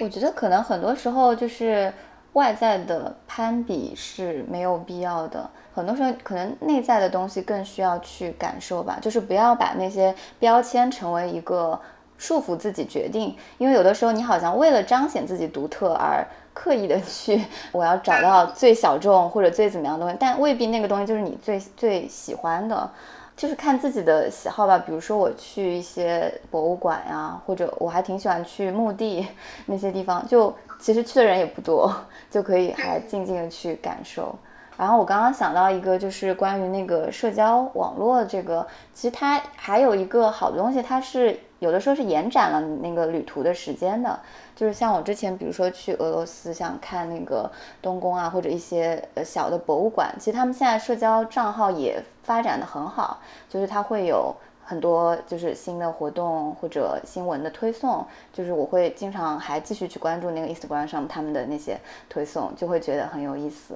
[0.00, 1.92] 我觉得可能很多时候就是
[2.32, 5.48] 外在的攀比是没有必要的。
[5.72, 11.80] 很多时候，可能内在的东西更需要去感受吧，就是不要把那些标签成为一个
[12.16, 13.36] 束缚自己决定。
[13.58, 22.88] 因为有的时候，你好像为了彰显自己独特而刻意的去，我要找到最小众或者最怎么样的东西，但未必那个东西就是你最最喜欢的。
[23.36, 24.78] 就是看自己的喜好吧。
[24.78, 29.26] 比如说，我去一些博物馆呀，或者我还挺喜欢去墓地
[29.66, 31.94] 那些地方，就其实去的人也不多，
[32.30, 34.34] 就可以还 静静的去感受。
[34.76, 44.18] 然后我刚刚想到一个，就是关于那个社交网络这个，其实它还有一个好的东西，它是有的时候是延展了那个旅途的时间的。
[44.56, 47.50] 就是像我之前，比如说去俄罗斯，想看那个
[47.82, 54.34] 东宫啊，或者一些呃小的博物馆，其实他们现在社交账号也发展的很好，就是它会有
[54.64, 61.78] 很多就是新的活动或者新闻的推送，就是我会经常还继续去关注那个 Instagram 上他们的那些
[62.08, 63.74] 推送，就会觉得很有意思。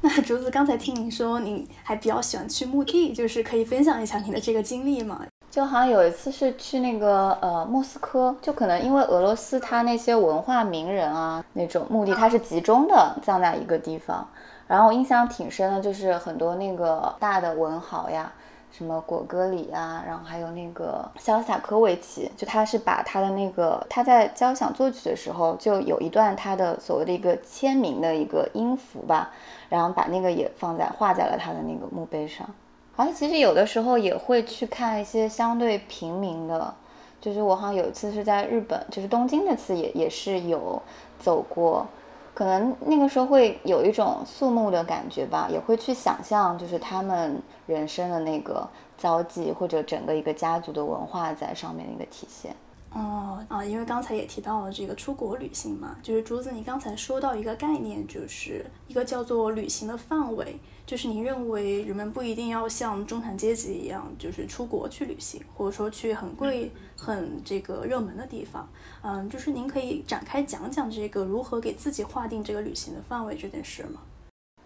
[0.00, 5.26] 那竹子刚才听您说，您还比较喜欢去墓地，就是可以分享一下您的这个经历吗？
[5.50, 14.26] 就好像有一次是去那个呃莫斯科，就可能因为俄罗斯它那些文化名人啊那种墓地，它是集中的葬在一个地方，
[14.68, 18.32] 然后我印象挺深的，就是很多那个大的文豪呀。
[18.72, 29.30] 什么果戈里啊，然后还有那个肖斯塔科维奇，就他是把他的那个他在交响作曲的时候，就有一段他的所谓的一个签名的一个音符吧，
[29.68, 32.48] 然后把那个也放在画在了他的那个墓碑上。
[32.94, 36.74] 好像其实有的时候也会去看一些相对平民的，
[37.20, 40.80] 就是我好像有一次是在日本，就是东京那次也也是有
[41.18, 41.86] 走过。
[42.32, 48.66] 可能那个时候会有一种肃穆的感觉吧，也会去想象，就是他们人生的那个
[48.96, 52.54] 遭际，或者整个一个家族的文化在上面的一个体现。
[52.92, 68.68] 哦啊，因为刚才也提到了这个出国旅行嘛，就是竹子，你刚才说到一个概念，就是一个叫做旅行的范围，就是您认为人们不一定要像中产阶级一样，就是出国去旅行，或者说去很贵、很这个热门的地方。
[69.02, 74.00] 嗯，就是您可以展开讲讲这个如何给自己划定这个旅行的范围这件事吗？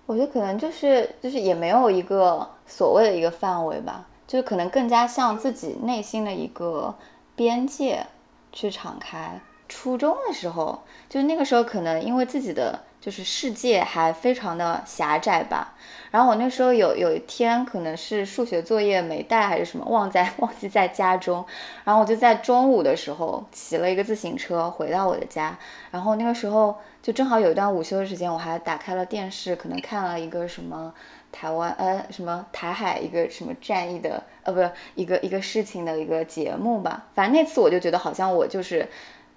[0.07, 6.95] 我觉得可能就是就是也没有一个所谓的一个范围吧，就是可能更加像自己内心的一个
[7.37, 8.07] 边界。
[8.55, 9.39] 去敞开。
[9.69, 15.75] 初中的时候，就那个时候，可能因为自己的就是世界还非常的狭窄吧。
[16.11, 21.45] 然后我那时候有有一天，可能是数学作业没带还是什么，忘在 忘记在家中。
[21.83, 25.59] 然后我就在中午的时候骑了一个自行车回到我的家。
[25.91, 30.93] 然后那个时候就正好有一段午休的时间，我还打开了电视，可能看了一个什么。
[31.35, 38.89] 台湾呃什么台海一个什么战役的呃不是一个一个事情的一个节目吧，反正那次我就觉得好像我就是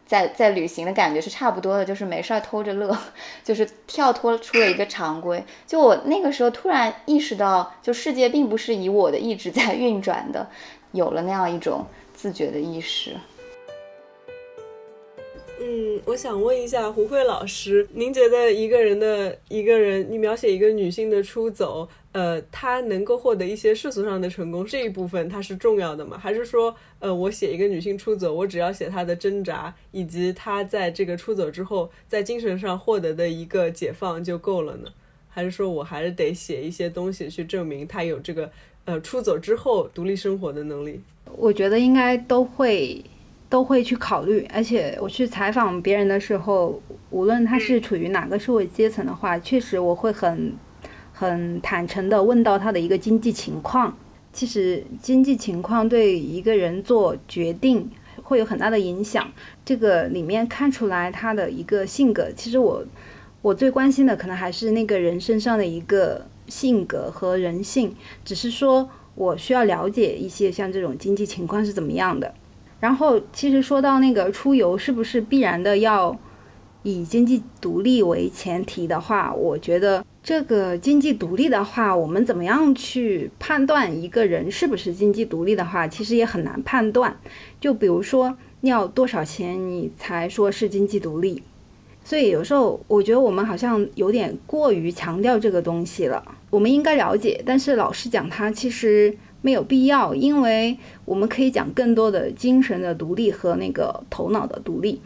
[0.06, 2.96] 在在旅行的感觉是差不多的，就是没事儿偷着乐，
[3.44, 5.44] 就是跳脱出了一个常规。
[5.66, 10.48] 就我那个时候突然意识到，就世界并不是以我的意志在运转的，
[10.92, 11.84] 有了那样一种
[12.14, 13.18] 自觉的意识。
[15.70, 26.18] 嗯，我想问一下胡慧老师，您觉得一个人的一个人，你描写一个女性的出走，呃，她能够获得一些世俗上的成功，这一部分它是重要的吗？
[26.18, 34.90] 还是说，呃，我写一个女性出走，我只要写她的挣扎，以及她在这个出走之后在精神上获得的一个解放就够了呢？
[35.28, 38.50] 还是说我还是得写一些东西去证明她有这个
[38.86, 41.02] 呃出走之后独立生活的能力？
[41.36, 43.04] 我觉得应该都会。
[43.50, 50.54] 都会去考虑，而且我去采访别人的时候，无论他是处于哪个社会阶层的话，确实我会很
[51.14, 53.98] 很坦诚的问到他的一个经济情况。
[54.34, 57.90] 其实经济情况对一个人做决定
[58.22, 59.32] 会有很大的影响，
[59.66, 62.30] 这个里面看出来他的一个性格。
[62.36, 62.86] 其实我
[63.42, 72.34] 我最关心的可能还是那个人身上的一个性格和人性，只是说我需要了解一些像这种经济情况是怎么样的。
[72.80, 76.16] 然后，其实说到那个出游是不是必然的要
[76.84, 87.18] 以经济独立为前提的话，我觉得这个经济独立的话，我们怎么样去判断一个人是不是经济独立的话，其实也很难判断。
[87.60, 91.42] 就比如说，你要多少钱你才说是经济独立？
[92.04, 96.24] 所以有时候我觉得我们好像有点过于强调这个东西了。
[96.52, 99.18] 我们应该了解，但是老师讲它其实。
[99.48, 105.02] 没有必要，因为我们可以讲更多的精神的独立和那个头脑的独立。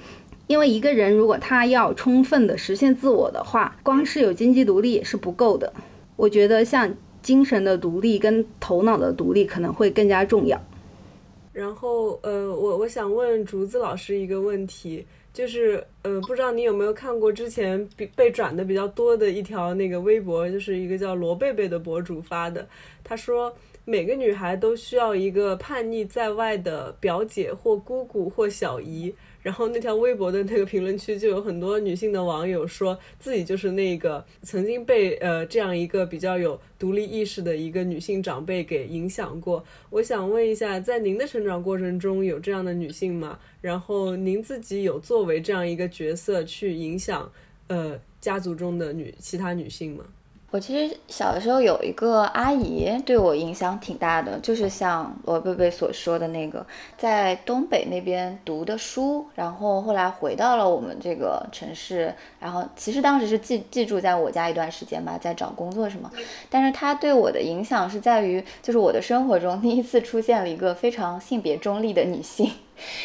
[0.47, 5.71] 因为一个人如果他要充分的实现自我的话，光是有经济独立也是不够的。
[6.15, 10.59] 我觉得像精神的独立跟头脑的独立可能会更加重要。
[11.53, 22.67] 然后，呃，我我想问竹子老师一个问题，就是，呃，不知道你有没有看过之前被被转的比较多的一条那个微博，就是一个叫罗贝贝的博主发的，
[23.03, 23.53] 他说。
[23.85, 29.13] 每个女孩都需要一个叛逆在外的表姐或姑姑或小姨。
[29.41, 39.65] 然后那条微博的那个评论区就有很多女性的网友说自己就是那个曾经被呃这样一个比较有独立意识的一个女性长辈给影响过。
[39.89, 43.39] 我想问一下，在您的成长过程中有这样的女性吗？
[43.61, 47.31] 然后您自己有作为这样一个角色去影响
[47.65, 50.05] 呃家族中的女其他女性吗？
[50.51, 56.65] 我其实小的时候有一个阿姨对我影响挺大的，就是像罗贝贝所说的那个，
[56.97, 66.11] 在东北那边读的书，然后后来回到了我们这个城市，然后其实当时是寄寄住在我家一段时间吧，在找工作什么。
[66.49, 72.51] 但是她对我的影响是在于，就是我的生活中第一次出现了一个非常性别中立的女性。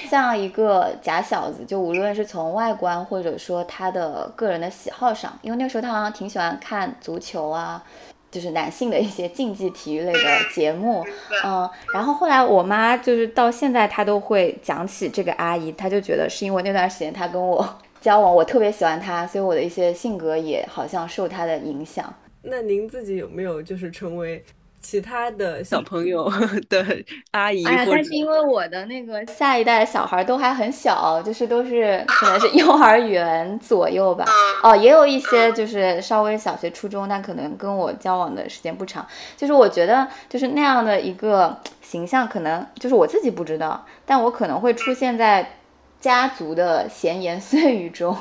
[0.09, 7.83] 像一个假小子，就无论是从外观或者说他的个人的喜好上，因为那个时候他好像挺喜欢看足球啊，
[8.31, 10.20] 就是男性的一些竞技体育类的
[10.53, 11.05] 节目，
[11.45, 17.66] 嗯，然后后来我妈就是到现在她都会讲起这个阿姨，她就觉得是因为那段时间她跟我
[18.01, 22.12] 交往，我特别喜欢她，所以我的一些性格也好像受她的影响。
[22.43, 24.45] 那您自己有没有就是成为？
[24.81, 26.31] 其他的小朋友
[26.70, 26.85] 的
[27.33, 34.24] 阿姨，哎呀，但是因为我的那个下一代小孩都还很小，就是都是可能是幼儿园左右吧。
[34.62, 39.05] 哦，也有一些就是稍微小学、初中，但可能跟我交往的时间不长。
[39.37, 45.59] 就是我觉得，就是那样的一个形象，可能就是我自己不知道，但我可能会出现在
[46.01, 48.16] 家族的闲言碎语中，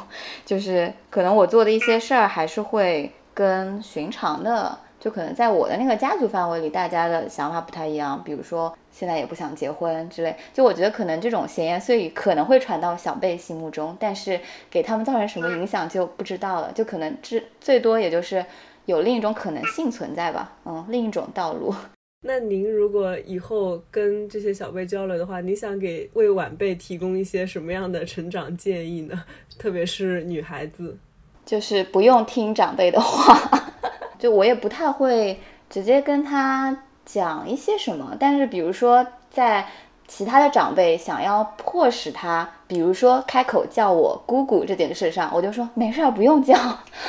[0.45, 4.80] 就是可能我做的一些事儿还是会跟寻常的。
[5.06, 8.20] 就可能在我的那个家族范围里，大家的想法不太一样。
[8.26, 10.36] 比如说，现在也不想结婚之类。
[10.51, 16.72] 就我觉得可能这种闲言碎语可能会传到小辈心目中，但是给他们造成什么影响就不知道了。
[16.74, 18.43] 就可能最最多也就是
[18.88, 21.72] 有另一种可能性存在吧，嗯，另一种道路。
[22.26, 29.24] 那您如果以后跟这些小辈交流的话，你想给为晚辈提供一些什么样的成长建议呢？
[29.60, 30.97] 特别是女孩子，
[31.45, 33.55] 就是不用听长辈的话，
[34.20, 35.39] 就我也不太会
[35.70, 39.66] 直接跟他讲一些什么，但是比如说在。
[40.07, 46.55] 其他的长辈想要迫使他，比如说开口叫我姑姑这件事上，我就说没事儿，不用叫。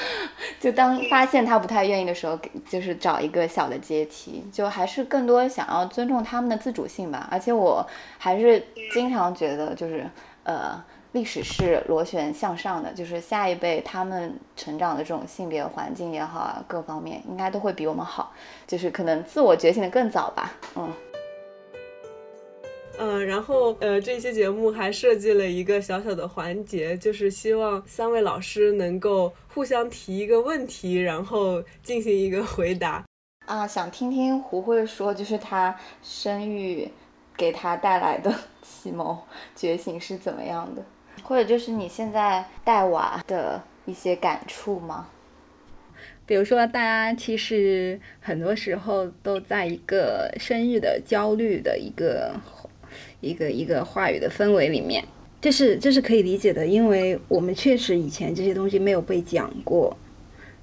[0.59, 7.29] 就当发现他不太愿意的时候，就是找一个小的阶梯，就还是更多想要尊重他们的自主性吧。
[7.31, 7.87] 而且我
[8.17, 10.09] 还是经常觉得，就是
[10.45, 10.83] 呃，
[11.17, 18.35] 历史是螺旋向上的，就是下一辈他们成长的这种性别环境也好啊，各方面应该都会比我们好，
[18.67, 20.93] 就是可能自我觉醒的更早吧，嗯。
[22.99, 33.03] 嗯，然后呃，这期节目还设计了一个小小的环节，就是希望三位老师能够互相提一个问题，然后进行一个回答。
[33.47, 36.91] 啊，想听听胡慧说，就是她生育
[37.37, 39.17] 给她带来的启蒙
[39.55, 40.83] 觉醒是怎么样的，
[41.23, 45.09] 或者就是你现在带娃的一些感触吗？
[46.27, 52.35] 比如说，大家其实很多时候都在一个生日的焦虑的一个。
[53.21, 55.05] 一个一个话语的氛围里面，
[55.41, 59.97] 这是这是可以理解的，因为我们确实以前这些东西没有被讲过，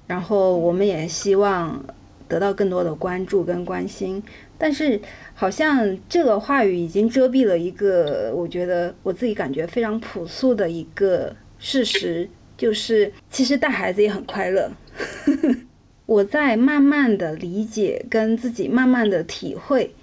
[0.06, 1.84] 然后我们也希望
[2.26, 4.22] 得到更多的关注跟关心，
[4.64, 4.98] 但是
[5.34, 14.70] 好像这个话语已经遮蔽了一个，我觉得我自己感觉非常朴素的一个事实，就是其实带孩子也很快乐。
[16.06, 19.94] 我在慢慢的理解跟自己慢慢的体会。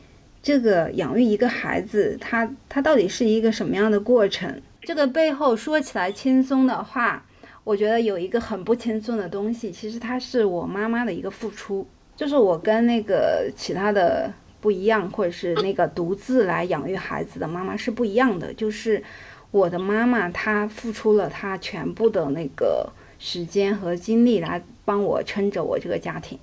[0.44, 4.62] 这个养育一个孩子，他他到底是一个什么样的过程？
[4.84, 7.26] 这个背后说起来轻松的话，
[7.64, 9.72] 我觉得有一个很不轻松的东西。
[9.72, 14.32] 其实它是我妈妈的一个付出，就是我跟那个其他的
[14.62, 18.54] 不一样，或者是那个独自来养育孩子的妈妈是不一样的。
[18.54, 19.04] 就是
[19.50, 26.40] 我的妈妈，她付出了她全部的那个时间和精力来帮我撑着我这个家庭。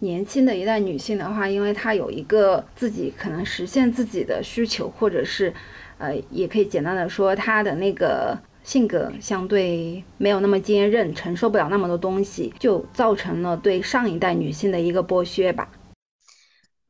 [0.00, 5.52] 年轻的一代女性的话，因为她有一个自己可能实现自己的需求，或者是，
[5.98, 15.68] 呃，也可以简单的说，她的那个性格相对没有那么坚韧，承受不了那么多东西，就造成了对上一代女性的一个剥削吧。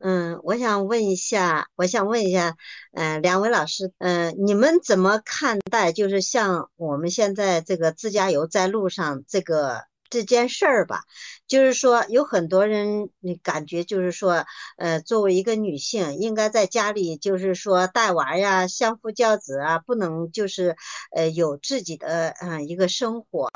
[0.01, 2.55] 嗯，我想问一下，我想问一下，
[2.93, 9.90] 嗯，两位老师，嗯，你们怎么看待，就是像我们现在这个自驾游在路上这个？
[10.11, 11.05] 这件事儿吧，
[11.47, 14.45] 就是说有很多人，你感觉就是说，
[14.77, 20.75] 呃，作为一个女性，应该在家里就是说带娃呀、相夫教子啊，不能就是，
[21.15, 23.49] 呃，有自己的嗯一个生活。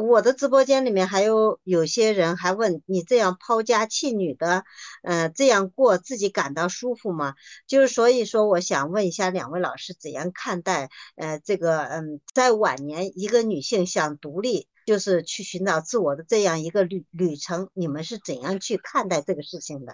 [0.00, 4.64] 我的直播间里面还有有些人还问你这样抛家弃女的，
[5.02, 7.34] 嗯，这样过自己感到舒服吗？
[7.66, 14.68] 就是所以说，我想问一下两位老师怎样看待，呃，这个嗯，在晚年一个女性想独立。
[14.86, 19.92] 就是去寻找自我的这样一个旅旅程，你们是怎样去看待这个事情的？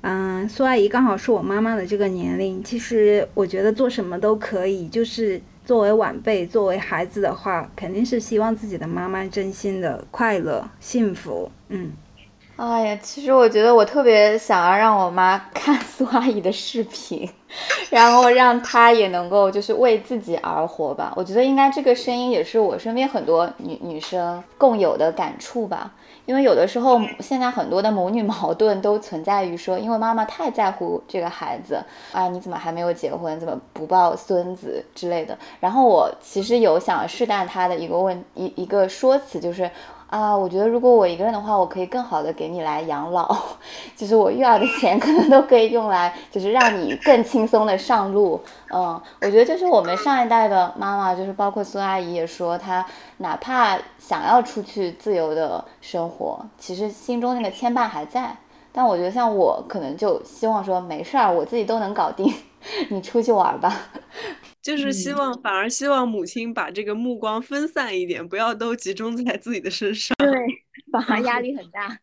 [0.00, 4.88] 嗯，苏阿姨刚好是我妈妈的这个年龄，其实我觉得做什么都可以。
[4.88, 11.52] 就是作为晚辈，作为孩子的话，肯定是希望自己的妈妈真心的快乐、幸福。
[11.68, 11.92] 嗯。
[12.56, 17.28] 哎呀，其实我觉得我特别想要让我妈 看苏阿姨的视频，
[17.90, 21.12] 然后让她也能够就是为自己而活吧。
[21.14, 25.92] 我觉得应该这个声音也是我身边很多女女生共有的感触吧。
[26.24, 31.78] 因为有的时候现在很多的母女矛盾都存在于说，因为妈妈太在乎这个孩子
[32.10, 35.36] 啊，你怎么还没有结婚，怎么不抱孙子之类的。
[35.60, 39.70] 然后我其实有想试探她的一个问一一个说辞就是。
[40.08, 43.36] 啊，我觉得如果我一个人的话，我可以更好的给你来养老，
[43.96, 48.40] 就是我育儿的钱可能都可以用来，就是让你更轻松的上路。
[48.68, 52.86] 嗯，我觉得就是我们上一代的妈妈，就是包括孙阿姨也说，她
[53.18, 58.36] 哪怕想要出去自由的生活，其实心中那个牵绊还在。
[58.72, 62.32] 但我觉得像我，可能就希望说没事儿，我自己都能搞定，
[62.90, 63.74] 你出去玩吧。
[64.66, 70.12] 就是希望，反而希望母亲把这个目光分散一点，不要都集中在自己的身上。
[70.18, 70.28] 对，
[70.90, 72.00] 反而压 力很大。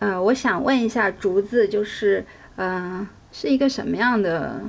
[0.00, 4.60] 嗯，我想问一下竹子，就是，嗯，是一个什么样的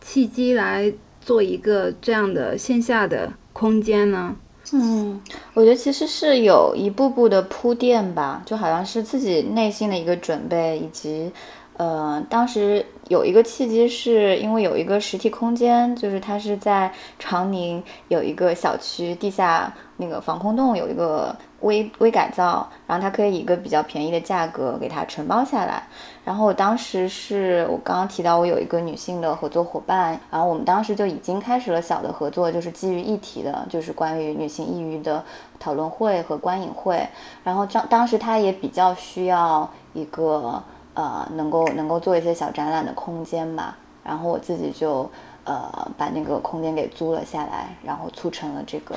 [0.00, 4.36] 契机来做一个这样的线下的空间呢？
[4.72, 5.20] 嗯，
[5.54, 11.32] 我觉得其实是有一步步的铺垫吧，就好像是自己内心的一个准备，以及。
[11.76, 25.82] 呃，当时有一个契机，是因为有一个实体空间，就是它是在长宁有一个小区地下那个防空洞有一个微微改造，然后它可以以一个比较便宜的价格给它承包下来。
[26.24, 35.24] 然后我当时是我刚刚提到我有一个女性的合作伙伴，然后我们当时就已经开始了小的合作，就是基于议题的，就是关于女性抑郁的
[35.58, 37.04] 讨论会和观影会。
[37.42, 40.62] 然后当当时她也比较需要一个。
[40.94, 45.10] 呃，能够能够做一些小展览的空间吧，然后我自己就
[45.44, 48.96] 呃把那个空间给租了下来，然后促成了这个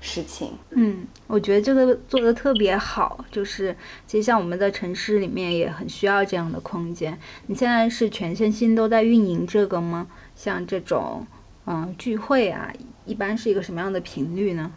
[0.00, 0.52] 事情。
[0.70, 3.74] 嗯，我觉得这个做的特别好，就是
[4.06, 7.18] 其实像我们在城市里面也很需要这样的空间。
[7.46, 10.06] 你现在是全身心都在运营这个吗？
[10.36, 11.26] 像这种
[11.66, 12.72] 嗯聚会啊，
[13.06, 14.70] 一般是一个什么样的频率呢？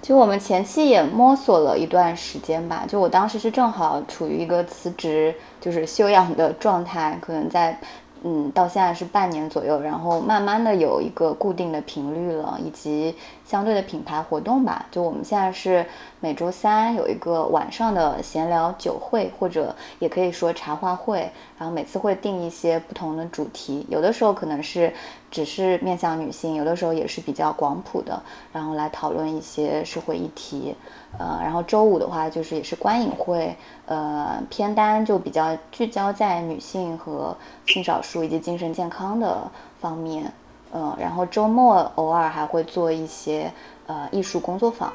[0.00, 5.34] 其实我们前期也摸索了一段时间吧，就我当时是正好处于一个辞职，
[5.64, 7.78] 就是休养的状态，可能在。
[8.26, 14.86] 嗯，到现在是半年左右，然后慢慢的有一个固定的频率了，以及相对的品牌活动吧。
[14.90, 15.84] 就我们现在是
[16.20, 24.90] 每周三有一个晚上的闲聊酒会，或者也可以说茶话会，然后每次会定一些不同的主题，有的时候可能是
[25.30, 28.22] 只是面向女性，有的时候也是比较广谱的，
[28.54, 30.74] 然后来讨论一些社会议题。
[31.16, 33.54] 呃，然后周五的话就是也是观影会，
[33.86, 40.32] 呃，偏单就比较聚焦在女性和性少数以及精神健康的方面，
[40.72, 43.52] 呃，然后周末偶尔还会做一些
[43.86, 44.92] 呃艺术工作坊。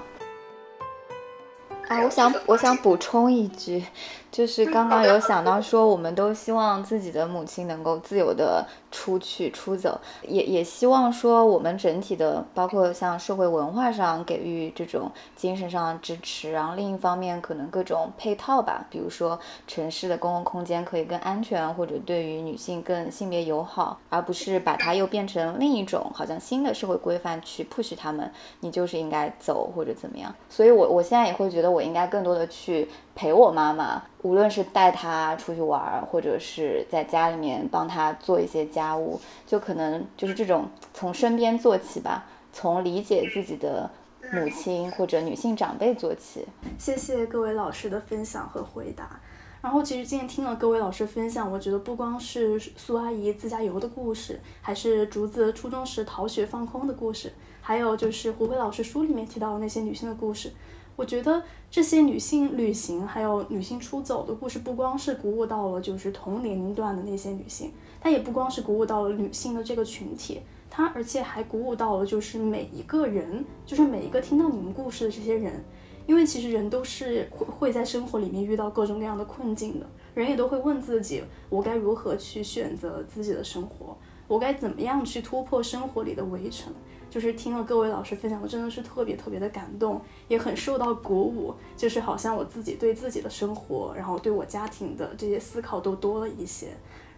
[1.87, 3.83] 啊，我想我想补充一句，
[4.31, 8.65] 就是刚刚有想到说，我们都希望自己的母亲能够自由的。
[8.91, 30.33] 出去出走，也也希望说我们整体的，包括像社会文化上给予这种精神上的支持，然后另一方面可能各种配套吧，比如说城市的公共空间可以更安全，或者对于女性更性别友好，而不是把它又变成另一种好像新的社会规范去 push 他们，你就是应该走或者怎么样。
[30.49, 32.87] 所以，我我现在也会觉得我应该更多的去。
[33.15, 43.89] 陪我妈妈，无论是带她出去玩，或者是在家里面帮她做一些家家务，就可能就是这种从身边做起吧，从理解自己的
[44.31, 46.45] 母亲或者女性长辈做起。
[46.77, 49.19] 谢谢各位老师的分享和回答。
[49.61, 60.53] 然后，其实今天听了各位老师分享，我觉得不光是苏阿姨自驾游的故事，还是竹子初中时逃学放空的故事，还有就是胡辉老师书里面提到的那些女性的故事。
[60.95, 75.63] 我觉得这些女性旅行还有女性出走的故事，不光是鼓舞到了就是同年龄段的那些女性，它也不光是鼓舞到了女性的这个群体，它而且还鼓舞到了就是每一个人，就是每一个听到你们故事的这些人，
[76.05, 83.97] 因为其实人都是会会在生活里面遇到各种各样的困境的，人也都会问自己，我该如何去选择自己的生活，
[84.27, 86.73] 我该怎么样去突破生活里的围城。
[87.09, 91.51] 就是听了各位老师分享，我真的是特别特别的感动，也很受到鼓舞。
[91.75, 96.67] 就是好像我自己对自己的生活，然后对我家庭的这些思考都多了一些。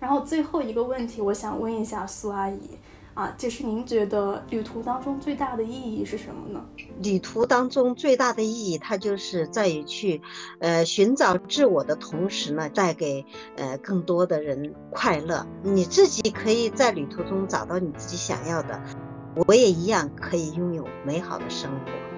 [0.02, 2.60] 然后最后一个问题，我想问一下苏阿姨
[3.14, 6.66] 啊，就是您觉得旅途当中最大的意义是什么呢？
[7.04, 10.20] 旅途当中最大的意义，它就是在于去，
[10.60, 13.24] 呃，寻找自我的同时呢，带给
[13.58, 15.46] 呃更多的人快乐。
[15.62, 18.82] 你自己可以在旅途中找到你自己想要的。
[19.46, 22.11] 我也一样可以拥有美好的生活。